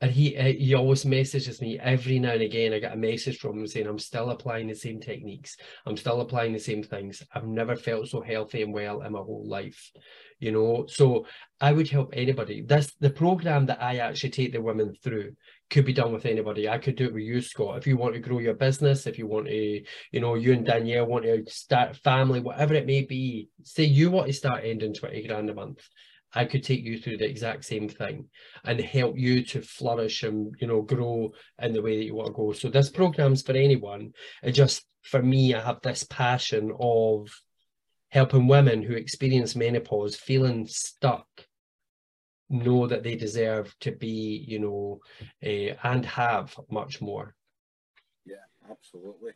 [0.00, 2.72] And he uh, he always messages me every now and again.
[2.72, 5.56] I get a message from him saying, I'm still applying the same techniques.
[5.86, 7.22] I'm still applying the same things.
[7.34, 9.90] I've never felt so healthy and well in my whole life.
[10.38, 11.26] You know, so
[11.60, 12.62] I would help anybody.
[12.62, 15.32] That's the program that I actually take the women through
[15.70, 16.68] could be done with anybody.
[16.68, 17.78] I could do it with you, Scott.
[17.78, 20.64] If you want to grow your business, if you want to, you know, you and
[20.64, 24.62] Danielle want to start a family, whatever it may be, say you want to start
[24.64, 25.86] ending 20 grand a month.
[26.34, 28.28] I could take you through the exact same thing
[28.64, 32.28] and help you to flourish and, you know, grow in the way that you want
[32.28, 32.52] to go.
[32.52, 34.12] So this program's for anyone.
[34.42, 37.28] It just, for me, I have this passion of
[38.10, 41.26] helping women who experience menopause feeling stuck
[42.50, 45.00] know that they deserve to be, you know,
[45.44, 47.34] uh, and have much more.
[48.24, 48.36] Yeah,
[48.70, 49.32] absolutely.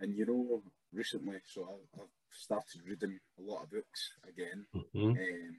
[0.00, 4.66] And you know, recently, so I, have started reading a lot of books again.
[4.74, 5.10] Mm-hmm.
[5.10, 5.56] Um,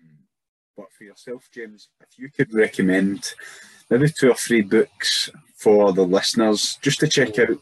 [0.78, 3.34] But for yourself, James, if you could recommend
[3.90, 7.60] maybe two or three books for the listeners just to check out.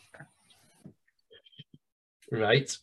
[2.31, 2.77] Right.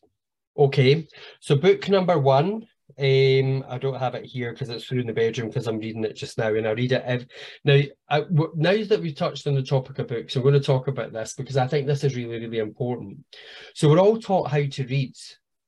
[0.56, 1.06] Okay.
[1.40, 2.66] So book number one
[2.98, 6.04] um, I don't have it here because it's through in the bedroom because I'm reading
[6.04, 7.04] it just now, and I read it.
[7.06, 7.26] If,
[7.64, 10.88] now, I, now that we've touched on the topic of books, I'm going to talk
[10.88, 13.18] about this because I think this is really, really important.
[13.74, 15.14] So we're all taught how to read,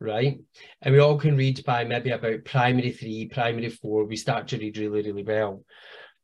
[0.00, 0.38] right?
[0.82, 4.04] And we all can read by maybe about primary three, primary four.
[4.04, 5.64] We start to read really, really well.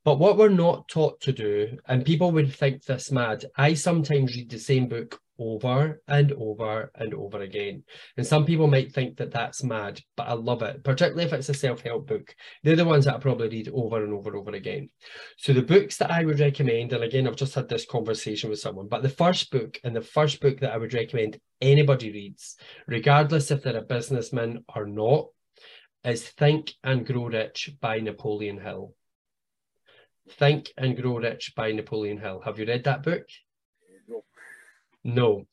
[0.04, 4.36] But what we're not taught to do, and people would think this mad, I sometimes
[4.36, 7.82] read the same book over and over and over again.
[8.16, 11.48] And some people might think that that's mad, but I love it, particularly if it's
[11.48, 12.34] a self help book.
[12.62, 14.90] They're the ones that I probably read over and over and over again.
[15.38, 18.60] So, the books that I would recommend, and again, I've just had this conversation with
[18.60, 22.56] someone, but the first book and the first book that I would recommend anybody reads,
[22.86, 25.26] regardless if they're a businessman or not,
[26.04, 28.94] is Think and Grow Rich by Napoleon Hill.
[30.30, 32.40] Think and Grow Rich by Napoleon Hill.
[32.44, 33.24] Have you read that book?
[35.04, 35.46] No.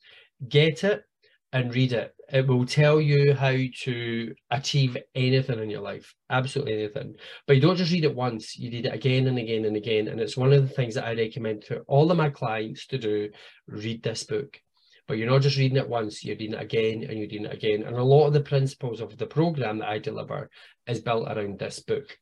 [0.47, 1.03] Get it
[1.51, 2.13] and read it.
[2.31, 7.15] It will tell you how to achieve anything in your life, absolutely anything.
[7.47, 10.07] But you don't just read it once, you read it again and again and again.
[10.07, 12.99] And it's one of the things that I recommend to all of my clients to
[12.99, 13.29] do
[13.67, 14.61] read this book.
[15.07, 17.53] But you're not just reading it once, you're reading it again and you're reading it
[17.53, 17.81] again.
[17.81, 20.51] And a lot of the principles of the program that I deliver
[20.85, 22.15] is built around this book.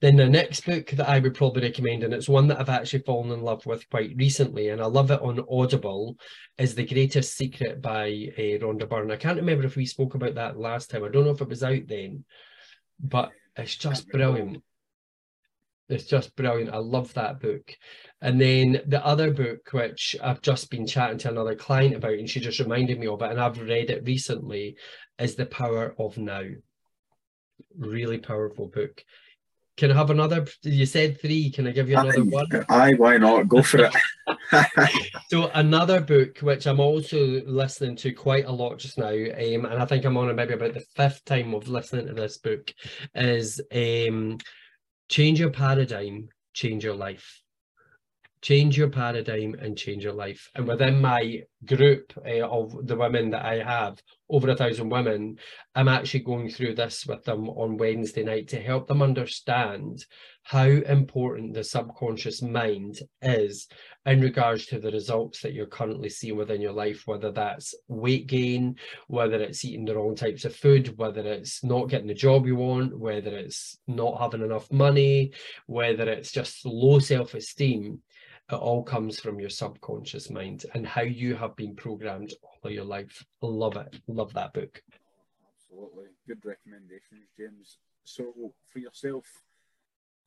[0.00, 3.02] Then the next book that I would probably recommend, and it's one that I've actually
[3.02, 6.16] fallen in love with quite recently, and I love it on Audible,
[6.58, 9.10] is The Greatest Secret by uh, Rhonda Byrne.
[9.10, 11.04] I can't remember if we spoke about that last time.
[11.04, 12.24] I don't know if it was out then,
[13.00, 14.62] but it's just brilliant.
[15.88, 16.74] It's just brilliant.
[16.74, 17.72] I love that book.
[18.20, 22.28] And then the other book, which I've just been chatting to another client about, and
[22.28, 24.76] she just reminded me of it, and I've read it recently,
[25.18, 26.42] is The Power of Now.
[27.78, 29.04] Really powerful book.
[29.76, 30.46] Can I have another?
[30.62, 31.50] You said three.
[31.50, 32.64] Can I give you another aye, one?
[32.68, 33.48] Aye, why not?
[33.48, 33.94] Go for it.
[35.28, 39.74] so another book which I'm also listening to quite a lot just now, um, and
[39.74, 42.72] I think I'm on maybe about the fifth time of listening to this book,
[43.14, 44.38] is um,
[45.10, 47.42] "Change Your Paradigm, Change Your Life."
[48.42, 50.50] Change your paradigm and change your life.
[50.54, 55.38] And within my group uh, of the women that I have, over a thousand women,
[55.74, 60.04] I'm actually going through this with them on Wednesday night to help them understand
[60.42, 63.68] how important the subconscious mind is
[64.04, 68.26] in regards to the results that you're currently seeing within your life, whether that's weight
[68.26, 68.76] gain,
[69.08, 72.56] whether it's eating the wrong types of food, whether it's not getting the job you
[72.56, 75.32] want, whether it's not having enough money,
[75.66, 78.00] whether it's just low self esteem
[78.50, 82.32] it all comes from your subconscious mind and how you have been programmed
[82.62, 83.24] all your life.
[83.42, 84.00] Love it.
[84.06, 84.82] Love that book.
[85.54, 86.04] Absolutely.
[86.28, 87.78] Good recommendations, James.
[88.04, 89.24] So, for yourself,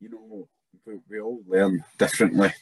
[0.01, 0.49] you know,
[0.85, 2.53] we, we all learn differently.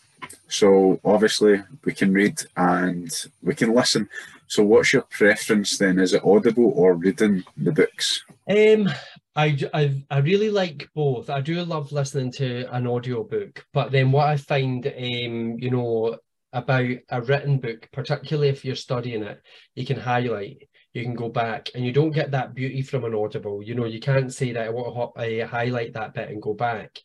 [0.47, 4.09] So, obviously, we can read and we can listen.
[4.45, 5.97] So, what's your preference then?
[5.97, 8.23] Is it audible or reading the books?
[8.47, 8.89] Um,
[9.37, 11.29] I, I, I really like both.
[11.29, 15.69] I do love listening to an audio book, but then what I find, um, you
[15.69, 16.17] know,
[16.53, 19.39] about a written book, particularly if you're studying it,
[19.75, 23.13] you can highlight, you can go back, and you don't get that beauty from an
[23.13, 23.61] audible.
[23.61, 26.97] You know, you can't say that I want to highlight that bit and go back.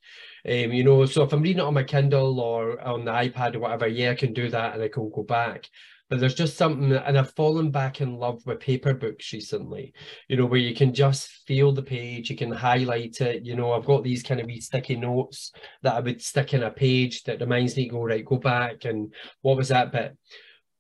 [0.48, 3.56] Um, you know, so if I'm reading it on my Kindle or on the iPad
[3.56, 5.68] or whatever, yeah, I can do that and I can go back
[6.12, 9.94] but there's just something and i've fallen back in love with paper books recently
[10.28, 13.72] you know where you can just feel the page you can highlight it you know
[13.72, 17.22] i've got these kind of wee sticky notes that i would stick in a page
[17.22, 20.14] that reminds me go right go back and what was that bit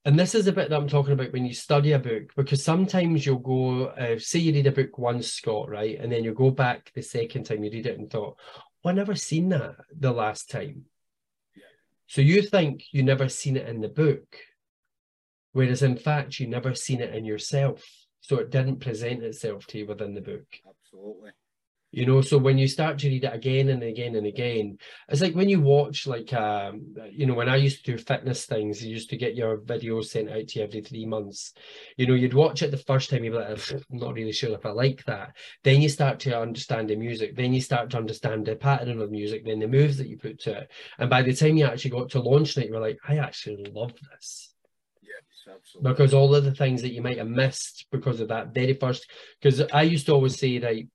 [0.04, 2.64] and this is a bit that I'm talking about when you study a book, because
[2.64, 5.96] sometimes you'll go, uh, say you read a book once, Scott, right?
[5.96, 8.36] And then you go back the second time you read it and thought,
[8.84, 10.86] oh, I never seen that the last time.
[12.08, 14.26] So you think you never seen it in the book,
[15.52, 17.82] Whereas in fact, you never seen it in yourself.
[18.20, 20.46] So it didn't present itself to you within the book.
[20.68, 21.30] Absolutely.
[21.94, 24.78] You know, so when you start to read it again and again and again,
[25.10, 28.46] it's like when you watch, like, um, you know, when I used to do fitness
[28.46, 31.52] things, you used to get your videos sent out to you every three months.
[31.98, 34.54] You know, you'd watch it the first time, you'd be like, I'm not really sure
[34.54, 35.36] if I like that.
[35.64, 37.36] Then you start to understand the music.
[37.36, 40.40] Then you start to understand the pattern of music, then the moves that you put
[40.42, 40.70] to it.
[40.98, 43.66] And by the time you actually got to launch night, you were like, I actually
[43.70, 44.51] love this
[45.48, 45.90] absolutely.
[45.90, 49.10] Because all of the things that you might have missed because of that very first,
[49.40, 50.86] because I used to always say, right,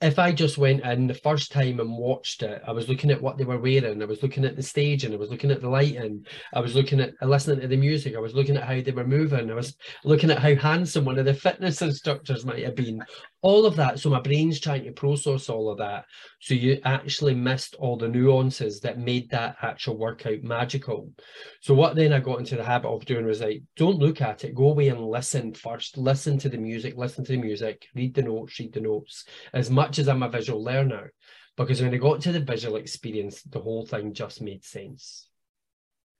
[0.00, 3.20] if I just went in the first time and watched it, I was looking at
[3.20, 5.60] what they were wearing, I was looking at the stage, and I was looking at
[5.60, 6.24] the lighting,
[6.54, 9.06] I was looking at listening to the music, I was looking at how they were
[9.06, 13.02] moving, I was looking at how handsome one of the fitness instructors might have been.
[13.40, 14.00] All of that.
[14.00, 16.04] So my brain's trying to process all of that.
[16.40, 21.12] So you actually missed all the nuances that made that actual workout magical.
[21.60, 24.44] So what then I got into the habit of doing was like, don't look at
[24.44, 25.96] it, go away and listen first.
[25.96, 29.24] Listen to the music, listen to the music, read the notes, read the notes.
[29.52, 31.12] As much as I'm a visual learner,
[31.56, 35.28] because when I got to the visual experience, the whole thing just made sense.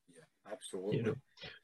[0.08, 0.96] Yeah, absolutely.
[0.96, 1.14] You know?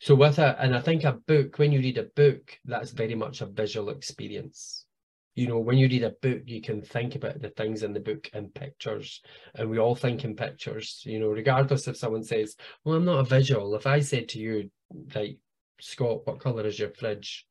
[0.01, 3.15] So with a, and I think a book, when you read a book, that's very
[3.15, 4.87] much a visual experience.
[5.35, 7.99] You know, when you read a book, you can think about the things in the
[7.99, 9.21] book in pictures,
[9.57, 11.03] and we all think in pictures.
[11.05, 14.39] You know, regardless if someone says, "Well, I'm not a visual." If I said to
[14.39, 14.71] you,
[15.13, 15.39] like,
[15.81, 17.49] Scott, what color is your fridge?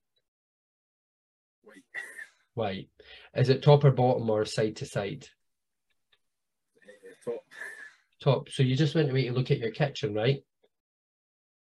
[1.64, 1.84] White.
[2.56, 2.90] White.
[3.36, 5.28] Is it top or bottom or side to side?
[6.78, 7.44] Uh, top.
[8.22, 8.50] Top.
[8.50, 10.44] So you just went away to look at your kitchen, right?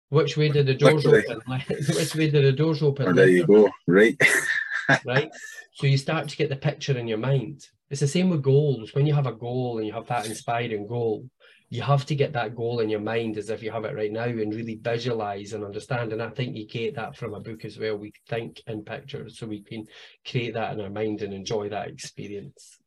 [0.10, 1.26] Which way did the doors Literally.
[1.28, 1.64] open?
[1.96, 3.16] Which way did the doors open?
[3.16, 3.70] There you go.
[3.88, 4.18] Right.
[5.06, 5.30] right?
[5.74, 7.68] So you start to get the picture in your mind.
[7.90, 8.94] It's the same with goals.
[8.94, 11.30] When you have a goal and you have that inspiring goal,
[11.70, 14.12] you have to get that goal in your mind as if you have it right
[14.12, 16.12] now and really visualize and understand.
[16.12, 17.96] And I think you get that from a book as well.
[17.96, 19.86] We think in pictures so we can
[20.28, 22.80] create that in our mind and enjoy that experience.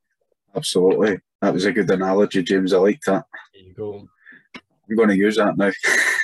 [0.54, 1.18] Absolutely.
[1.40, 2.72] That was a good analogy, James.
[2.72, 3.24] I like that.
[3.54, 4.08] There you go.
[4.90, 5.70] I'm going to use that now.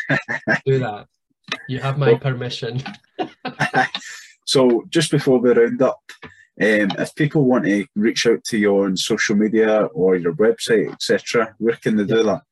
[0.66, 1.06] Do that.
[1.68, 2.82] You have my permission.
[4.44, 6.00] so, just before we round up,
[6.60, 10.92] um, if people want to reach out to you on social media or your website,
[10.92, 12.42] etc., where can they do that?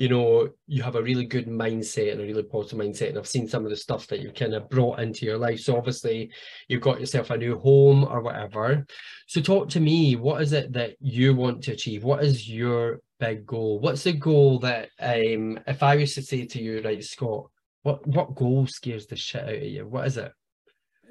[0.00, 3.10] you know, you have a really good mindset and a really positive mindset.
[3.10, 5.60] And I've seen some of the stuff that you've kind of brought into your life.
[5.60, 6.32] So obviously,
[6.68, 8.86] you've got yourself a new home or whatever.
[9.26, 10.16] So talk to me.
[10.16, 12.02] What is it that you want to achieve?
[12.02, 13.78] What is your big goal?
[13.78, 17.50] What's the goal that, um, if I was to say to you, right, Scott,
[17.82, 19.86] what what goal scares the shit out of you?
[19.86, 20.32] What is it?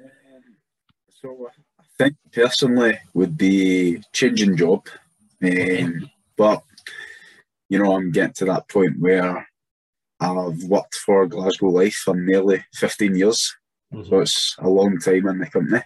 [0.02, 0.56] Um,
[1.08, 4.88] so I think personally would be changing job,
[5.44, 6.64] um, but
[7.70, 9.46] you know I'm getting to that point where
[10.20, 13.54] I've worked for Glasgow Life for nearly 15 years,
[14.08, 15.80] so it's a long time in the company.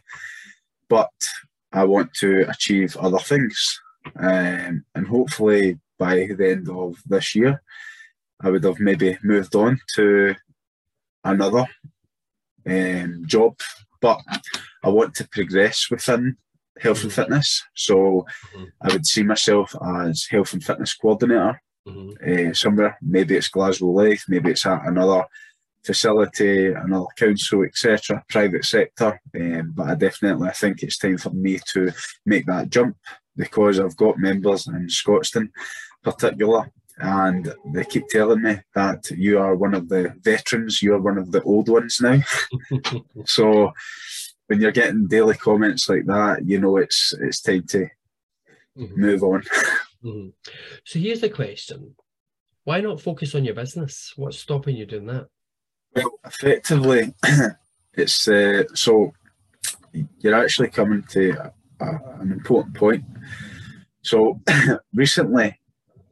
[0.89, 1.13] But
[1.73, 3.81] I want to achieve other things,
[4.17, 7.63] um, and hopefully by the end of this year,
[8.41, 10.35] I would have maybe moved on to
[11.23, 11.67] another
[12.67, 13.59] um, job.
[14.01, 14.21] But
[14.83, 16.37] I want to progress within
[16.81, 17.15] health and Mhm.
[17.17, 18.73] fitness, so Mhm.
[18.83, 19.75] I would see myself
[20.05, 22.51] as health and fitness coordinator Mhm.
[22.51, 22.97] uh, somewhere.
[23.03, 25.25] Maybe it's Glasgow Life, maybe it's at another
[25.85, 29.21] facility, another council, etc., private sector.
[29.35, 31.93] Um, but I definitely I think it's time for me to
[32.25, 32.97] make that jump
[33.37, 35.51] because I've got members in Scotstoun,
[36.03, 41.01] particular, and they keep telling me that you are one of the veterans, you are
[41.01, 42.21] one of the old ones now.
[43.27, 43.73] so
[44.47, 47.89] when you're getting daily comments like that, you know it's it's time to
[48.79, 48.97] Mhm.
[48.97, 49.43] move on.
[50.05, 50.33] Mhm.
[50.85, 51.95] So here's the question:
[52.65, 54.13] Why not focus on your business?
[54.17, 55.29] What's stopping you doing that?
[55.95, 57.15] Well, effectively,
[57.95, 59.13] it's uh, so
[60.21, 61.53] you're actually coming to a,
[61.85, 63.05] a- an important point.
[64.03, 64.41] So
[64.95, 65.59] recently,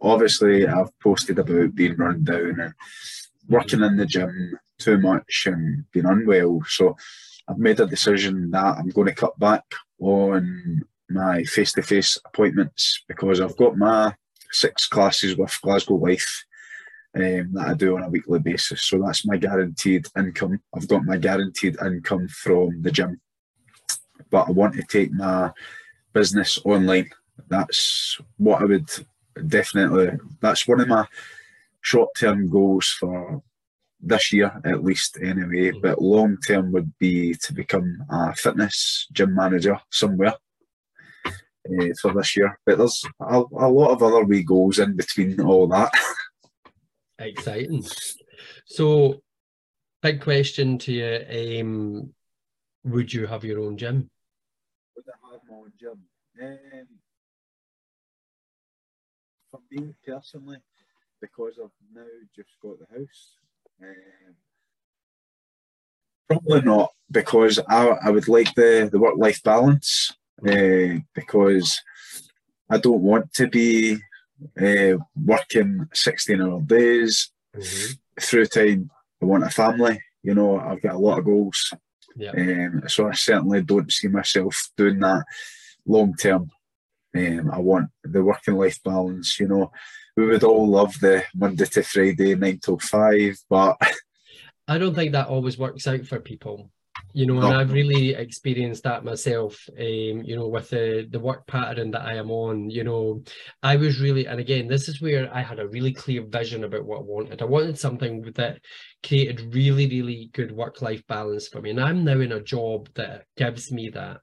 [0.01, 2.72] obviously, I've posted about being run down and
[3.49, 6.62] working in the gym too much and being unwell.
[6.66, 6.97] So
[7.49, 9.64] I've made a decision that I'm going to cut back
[10.01, 10.82] on
[11.12, 14.14] my face to face appointments because I've got my
[14.50, 16.44] six classes with Glasgow Life
[17.14, 18.82] um, that I do on a weekly basis.
[18.82, 20.60] So that's my guaranteed income.
[20.74, 23.20] I've got my guaranteed income from the gym,
[24.30, 25.52] but I want to take my
[26.12, 27.10] business online.
[27.48, 28.88] That's what I would
[29.46, 30.10] definitely,
[30.40, 31.06] that's one of my
[31.80, 33.42] short term goals for
[34.02, 39.34] this year at least anyway but long term would be to become a fitness gym
[39.34, 40.34] manager somewhere
[41.68, 42.58] uh, for this year.
[42.66, 45.90] But there's a, a lot of other wee goals in between all that.
[47.18, 47.84] Exciting.
[48.66, 49.22] So
[50.00, 52.12] big question to you um
[52.84, 54.10] would you have your own gym?
[54.96, 56.00] Would I have my own gym?
[56.42, 56.88] Um,
[59.50, 60.58] for me personally
[61.20, 62.02] because I've now
[62.34, 63.36] just got the house
[63.82, 64.34] um,
[66.26, 70.16] probably not because I, I would like the, the work life balance
[70.47, 71.80] uh, because
[72.70, 73.97] I don't want to be
[74.61, 77.93] uh, working 16 hour days mm-hmm.
[78.20, 78.90] through time.
[79.20, 81.72] I want a family, you know, I've got a lot of goals.
[82.16, 82.32] Yeah.
[82.32, 85.24] Um, so I certainly don't see myself doing that
[85.86, 86.51] long term.
[87.14, 89.70] Um, I want the working life balance, you know
[90.16, 93.76] we would all love the Monday to Friday, nine till five, but
[94.68, 96.70] I don't think that always works out for people.
[97.14, 99.68] You know, and I've really experienced that myself.
[99.78, 102.70] Um, you know, with the the work pattern that I am on.
[102.70, 103.22] You know,
[103.62, 106.86] I was really, and again, this is where I had a really clear vision about
[106.86, 107.42] what I wanted.
[107.42, 108.60] I wanted something that
[109.06, 112.88] created really, really good work life balance for me, and I'm now in a job
[112.94, 114.20] that gives me that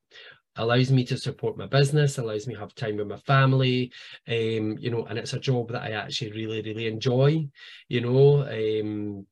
[0.56, 3.92] allows me to support my business, allows me to have time with my family,
[4.28, 7.48] um, you know, and it's a job that I actually really, really enjoy,
[7.88, 8.44] you know.
[8.44, 9.26] Um,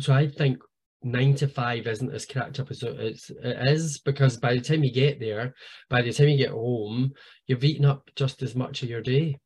[0.00, 0.58] so I think
[1.04, 4.92] nine to five isn't as cracked up as it is because by the time you
[4.92, 5.54] get there,
[5.88, 7.12] by the time you get home,
[7.46, 9.38] you've eaten up just as much of your day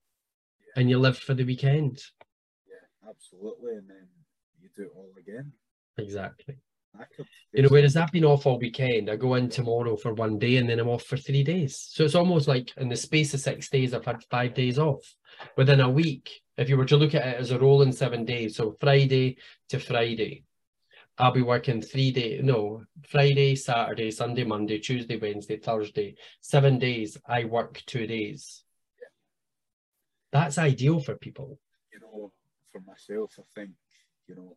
[0.76, 2.02] and you live for the weekend.
[2.68, 3.72] Yeah, absolutely.
[3.76, 4.06] And then
[4.60, 5.52] you do it all again.
[5.98, 6.56] Exactly.
[7.52, 10.56] You know, whereas I've been off all weekend, I go in tomorrow for one day
[10.56, 11.88] and then I'm off for three days.
[11.90, 15.14] So it's almost like in the space of six days, I've had five days off
[15.56, 16.30] within a week.
[16.56, 19.36] If you were to look at it as a rolling seven days, so Friday
[19.68, 20.44] to Friday,
[21.18, 27.16] I'll be working three days, no, Friday, Saturday, Sunday, Monday, Tuesday, Wednesday, Thursday, seven days.
[27.26, 28.64] I work two days.
[30.30, 31.58] That's ideal for people.
[31.90, 32.32] You know,
[32.70, 33.70] for myself, I think,
[34.28, 34.56] you know,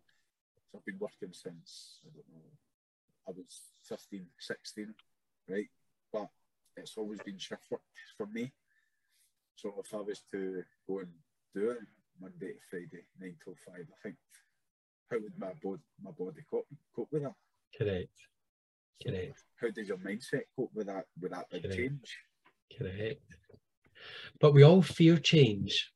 [0.76, 2.44] I've been working since, I don't know,
[3.28, 4.94] I was 15, 16,
[5.48, 5.70] right?
[6.12, 6.28] But
[6.76, 7.82] it's always been shift work
[8.18, 8.52] for me.
[9.56, 11.10] So if I was to go and
[11.56, 11.80] do it
[12.20, 14.16] Monday to Friday, 9 till 5, I think,
[15.10, 17.34] how would my body, my body cope, cope with that?
[17.78, 18.10] Correct.
[19.06, 19.44] Correct.
[19.60, 21.78] How does your mindset cope with that, with that big Correct.
[21.78, 22.18] change?
[22.78, 23.22] Correct.
[24.40, 25.92] But we all fear change.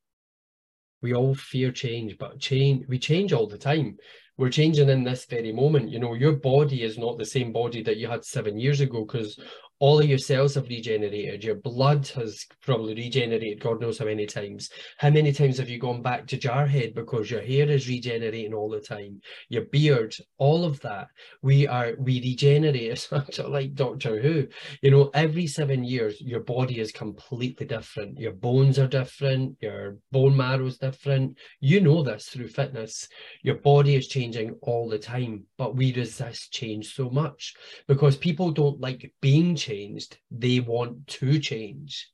[1.01, 3.97] We all fear change, but change we change all the time
[4.37, 5.89] we're changing in this very moment.
[5.89, 9.05] You know, your body is not the same body that you had seven years ago
[9.05, 9.39] because
[9.83, 11.43] all of your cells have regenerated.
[11.43, 14.69] Your blood has probably regenerated, God knows how many times.
[14.97, 18.69] How many times have you gone back to jarhead because your hair is regenerating all
[18.69, 19.19] the time?
[19.49, 21.07] Your beard, all of that.
[21.41, 23.09] We are, we regenerate.
[23.43, 24.47] Like Doctor Who.
[24.81, 28.17] You know, every seven years, your body is completely different.
[28.17, 29.57] Your bones are different.
[29.59, 31.37] Your bone marrow is different.
[31.59, 33.09] You know this through fitness.
[33.41, 37.53] Your body is changing all the time, but we resist change so much
[37.87, 42.09] because people don't like being changed changed, they want to change.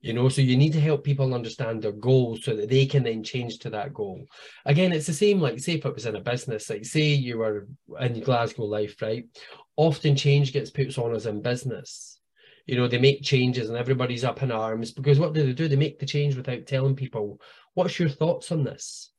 [0.00, 3.04] You know, so you need to help people understand their goals so that they can
[3.04, 4.26] then change to that goal.
[4.66, 7.38] Again, it's the same, like say if it was in a business, like say you
[7.38, 7.66] were
[7.98, 9.24] in Glasgow life, right?
[9.76, 12.20] Often change gets put on us in business.
[12.66, 15.68] You know, they make changes and everybody's up in arms because what do they do?
[15.68, 17.40] They make the change without telling people,
[17.72, 19.10] what's your thoughts on this?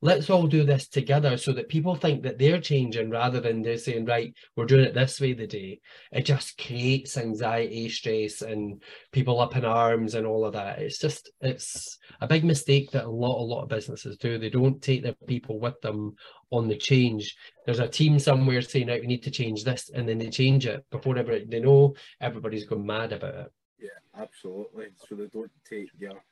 [0.00, 3.76] Let's all do this together so that people think that they're changing rather than they're
[3.76, 5.80] saying, right, we're doing it this way the day.
[6.12, 8.80] It just creates anxiety, stress, and
[9.12, 10.78] people up in arms and all of that.
[10.78, 14.38] It's just, it's a big mistake that a lot, a lot of businesses do.
[14.38, 16.14] They don't take their people with them
[16.50, 17.34] on the change.
[17.66, 20.66] There's a team somewhere saying, right, we need to change this, and then they change
[20.66, 23.52] it before ever they know everybody's gone mad about it.
[23.80, 24.86] Yeah, absolutely.
[25.08, 26.22] So they don't take your,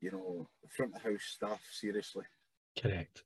[0.00, 2.24] you know, front of house staff seriously.
[2.80, 3.22] Correct.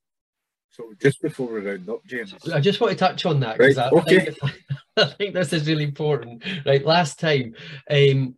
[0.70, 3.76] So just before we round up, James, I just want to touch on that because
[3.76, 3.92] right.
[3.92, 4.20] I, okay.
[4.24, 4.38] think,
[4.96, 6.42] I think this is really important.
[6.66, 7.54] Right, last time,
[7.88, 8.34] um,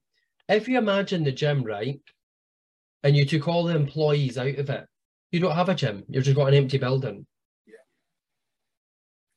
[0.49, 1.99] if you imagine the gym, right,
[3.03, 4.87] and you took all the employees out of it,
[5.33, 6.05] you don't have a gym.
[6.09, 7.27] You've just got an empty building.
[7.67, 7.75] Yeah.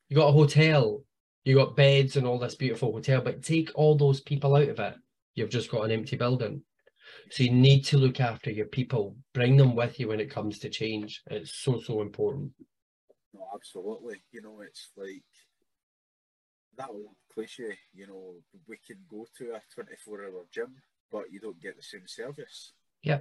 [0.09, 1.03] You got a hotel.
[1.45, 4.79] You got beds and all this beautiful hotel, but take all those people out of
[4.79, 4.95] it.
[5.35, 6.63] you've just got an empty building.
[7.31, 10.59] So you need to look after your people, bring them with you when it comes
[10.59, 11.21] to change.
[11.27, 12.51] It's so, so important.
[13.33, 14.21] No, absolutely.
[14.31, 15.23] You know, it's like
[16.77, 18.35] that old cliche, you know,
[18.67, 20.75] we can go to a 24 hour gym,
[21.11, 22.73] but you don't get the same service.
[23.03, 23.19] Yeah.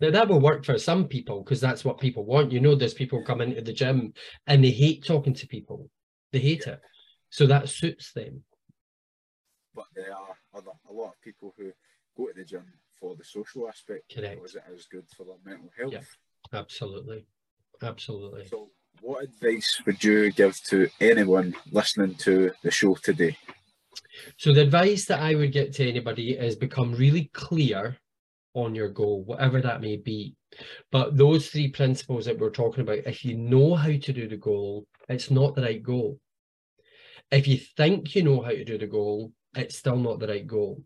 [0.00, 2.52] Now that will work for some people because that's what people want.
[2.52, 4.12] You know, there's people come into the gym
[4.46, 5.90] and they hate talking to people.
[6.32, 6.74] They hate yeah.
[6.74, 6.80] it.
[7.30, 8.42] So that suits them.
[9.74, 11.72] But there are other, a lot of people who
[12.18, 12.64] go to the gym
[12.98, 14.40] for the social aspect Correct.
[14.54, 15.92] it is good for their mental health.
[15.92, 17.26] Yeah, absolutely.
[17.82, 18.48] Absolutely.
[18.48, 23.36] So what advice would you give to anyone listening to the show today?
[24.36, 27.96] So the advice that I would get to anybody is become really clear
[28.54, 30.34] on your goal, whatever that may be.
[30.90, 34.36] But those three principles that we're talking about, if you know how to do the
[34.36, 36.18] goal, it's not the right goal.
[37.30, 40.46] If you think you know how to do the goal, it's still not the right
[40.46, 40.82] goal.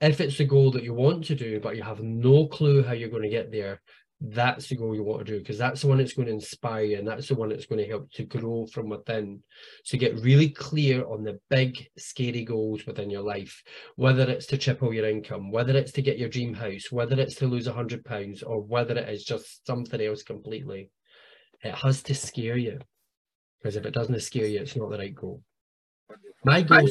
[0.00, 2.92] If it's the goal that you want to do, but you have no clue how
[2.92, 3.80] you're going to get there,
[4.20, 6.84] that's the goal you want to do because that's the one that's going to inspire
[6.84, 9.42] you and that's the one that's going to help to grow from within.
[9.84, 13.62] So get really clear on the big, scary goals within your life,
[13.96, 17.34] whether it's to triple your income, whether it's to get your dream house, whether it's
[17.36, 20.90] to lose a hundred pounds, or whether it is just something else completely.
[21.62, 22.78] It has to scare you
[23.60, 25.42] because if it doesn't scare you, it's not the right goal.
[26.44, 26.88] My goal,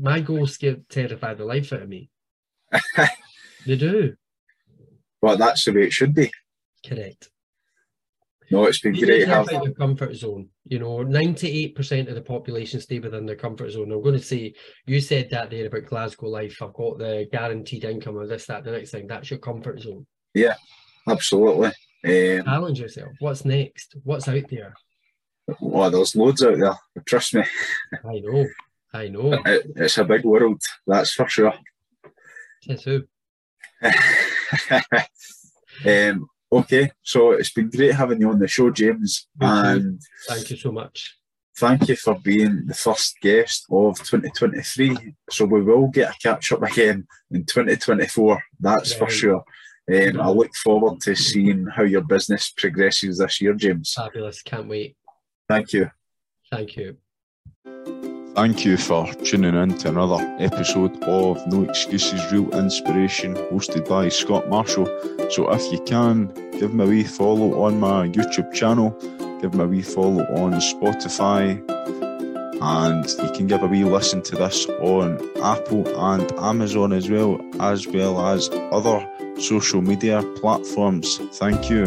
[0.00, 2.10] my goals terrify the life out of me.
[3.66, 4.14] They do.
[5.20, 6.30] Well, that's the way it should be.
[6.86, 7.30] Correct.
[8.52, 10.50] No, it's been you great your comfort zone.
[10.66, 13.90] You know, 98% of the population stay within their comfort zone.
[13.90, 14.52] I'm going to say,
[14.84, 16.60] you said that there about Glasgow life.
[16.60, 19.06] I've got the guaranteed income of this, that, the next thing.
[19.06, 20.06] That's your comfort zone.
[20.34, 20.56] Yeah,
[21.08, 21.68] absolutely.
[22.04, 23.12] Um, Challenge yourself.
[23.20, 23.96] What's next?
[24.04, 24.74] What's out there?
[25.60, 26.76] Well, there's loads out there.
[27.06, 27.44] Trust me.
[28.04, 28.46] I know.
[28.92, 29.32] I know.
[29.46, 31.54] It, it's a big world, that's for sure.
[32.62, 33.02] Says who?
[35.86, 39.28] um, okay, so it's been great having you on the show, James.
[39.38, 39.98] Thank and you.
[40.28, 41.18] thank you so much.
[41.56, 45.14] Thank you for being the first guest of 2023.
[45.30, 48.42] So we will get a catch up again in 2024.
[48.58, 48.98] That's right.
[48.98, 49.44] for sure.
[49.92, 53.92] Um, I look forward to seeing how your business progresses this year, James.
[53.94, 54.40] Fabulous.
[54.42, 54.96] Can't wait.
[55.48, 55.90] Thank you.
[56.50, 56.96] Thank you.
[58.34, 64.08] Thank you for tuning in to another episode of No Excuses Real Inspiration hosted by
[64.08, 64.86] Scott Marshall.
[65.30, 68.96] So if you can, give me a wee follow on my YouTube channel,
[69.42, 71.60] give me a wee follow on Spotify,
[72.62, 77.38] and you can give a wee listen to this on Apple and Amazon as well,
[77.60, 79.06] as well as other
[79.38, 81.18] social media platforms.
[81.34, 81.84] Thank you.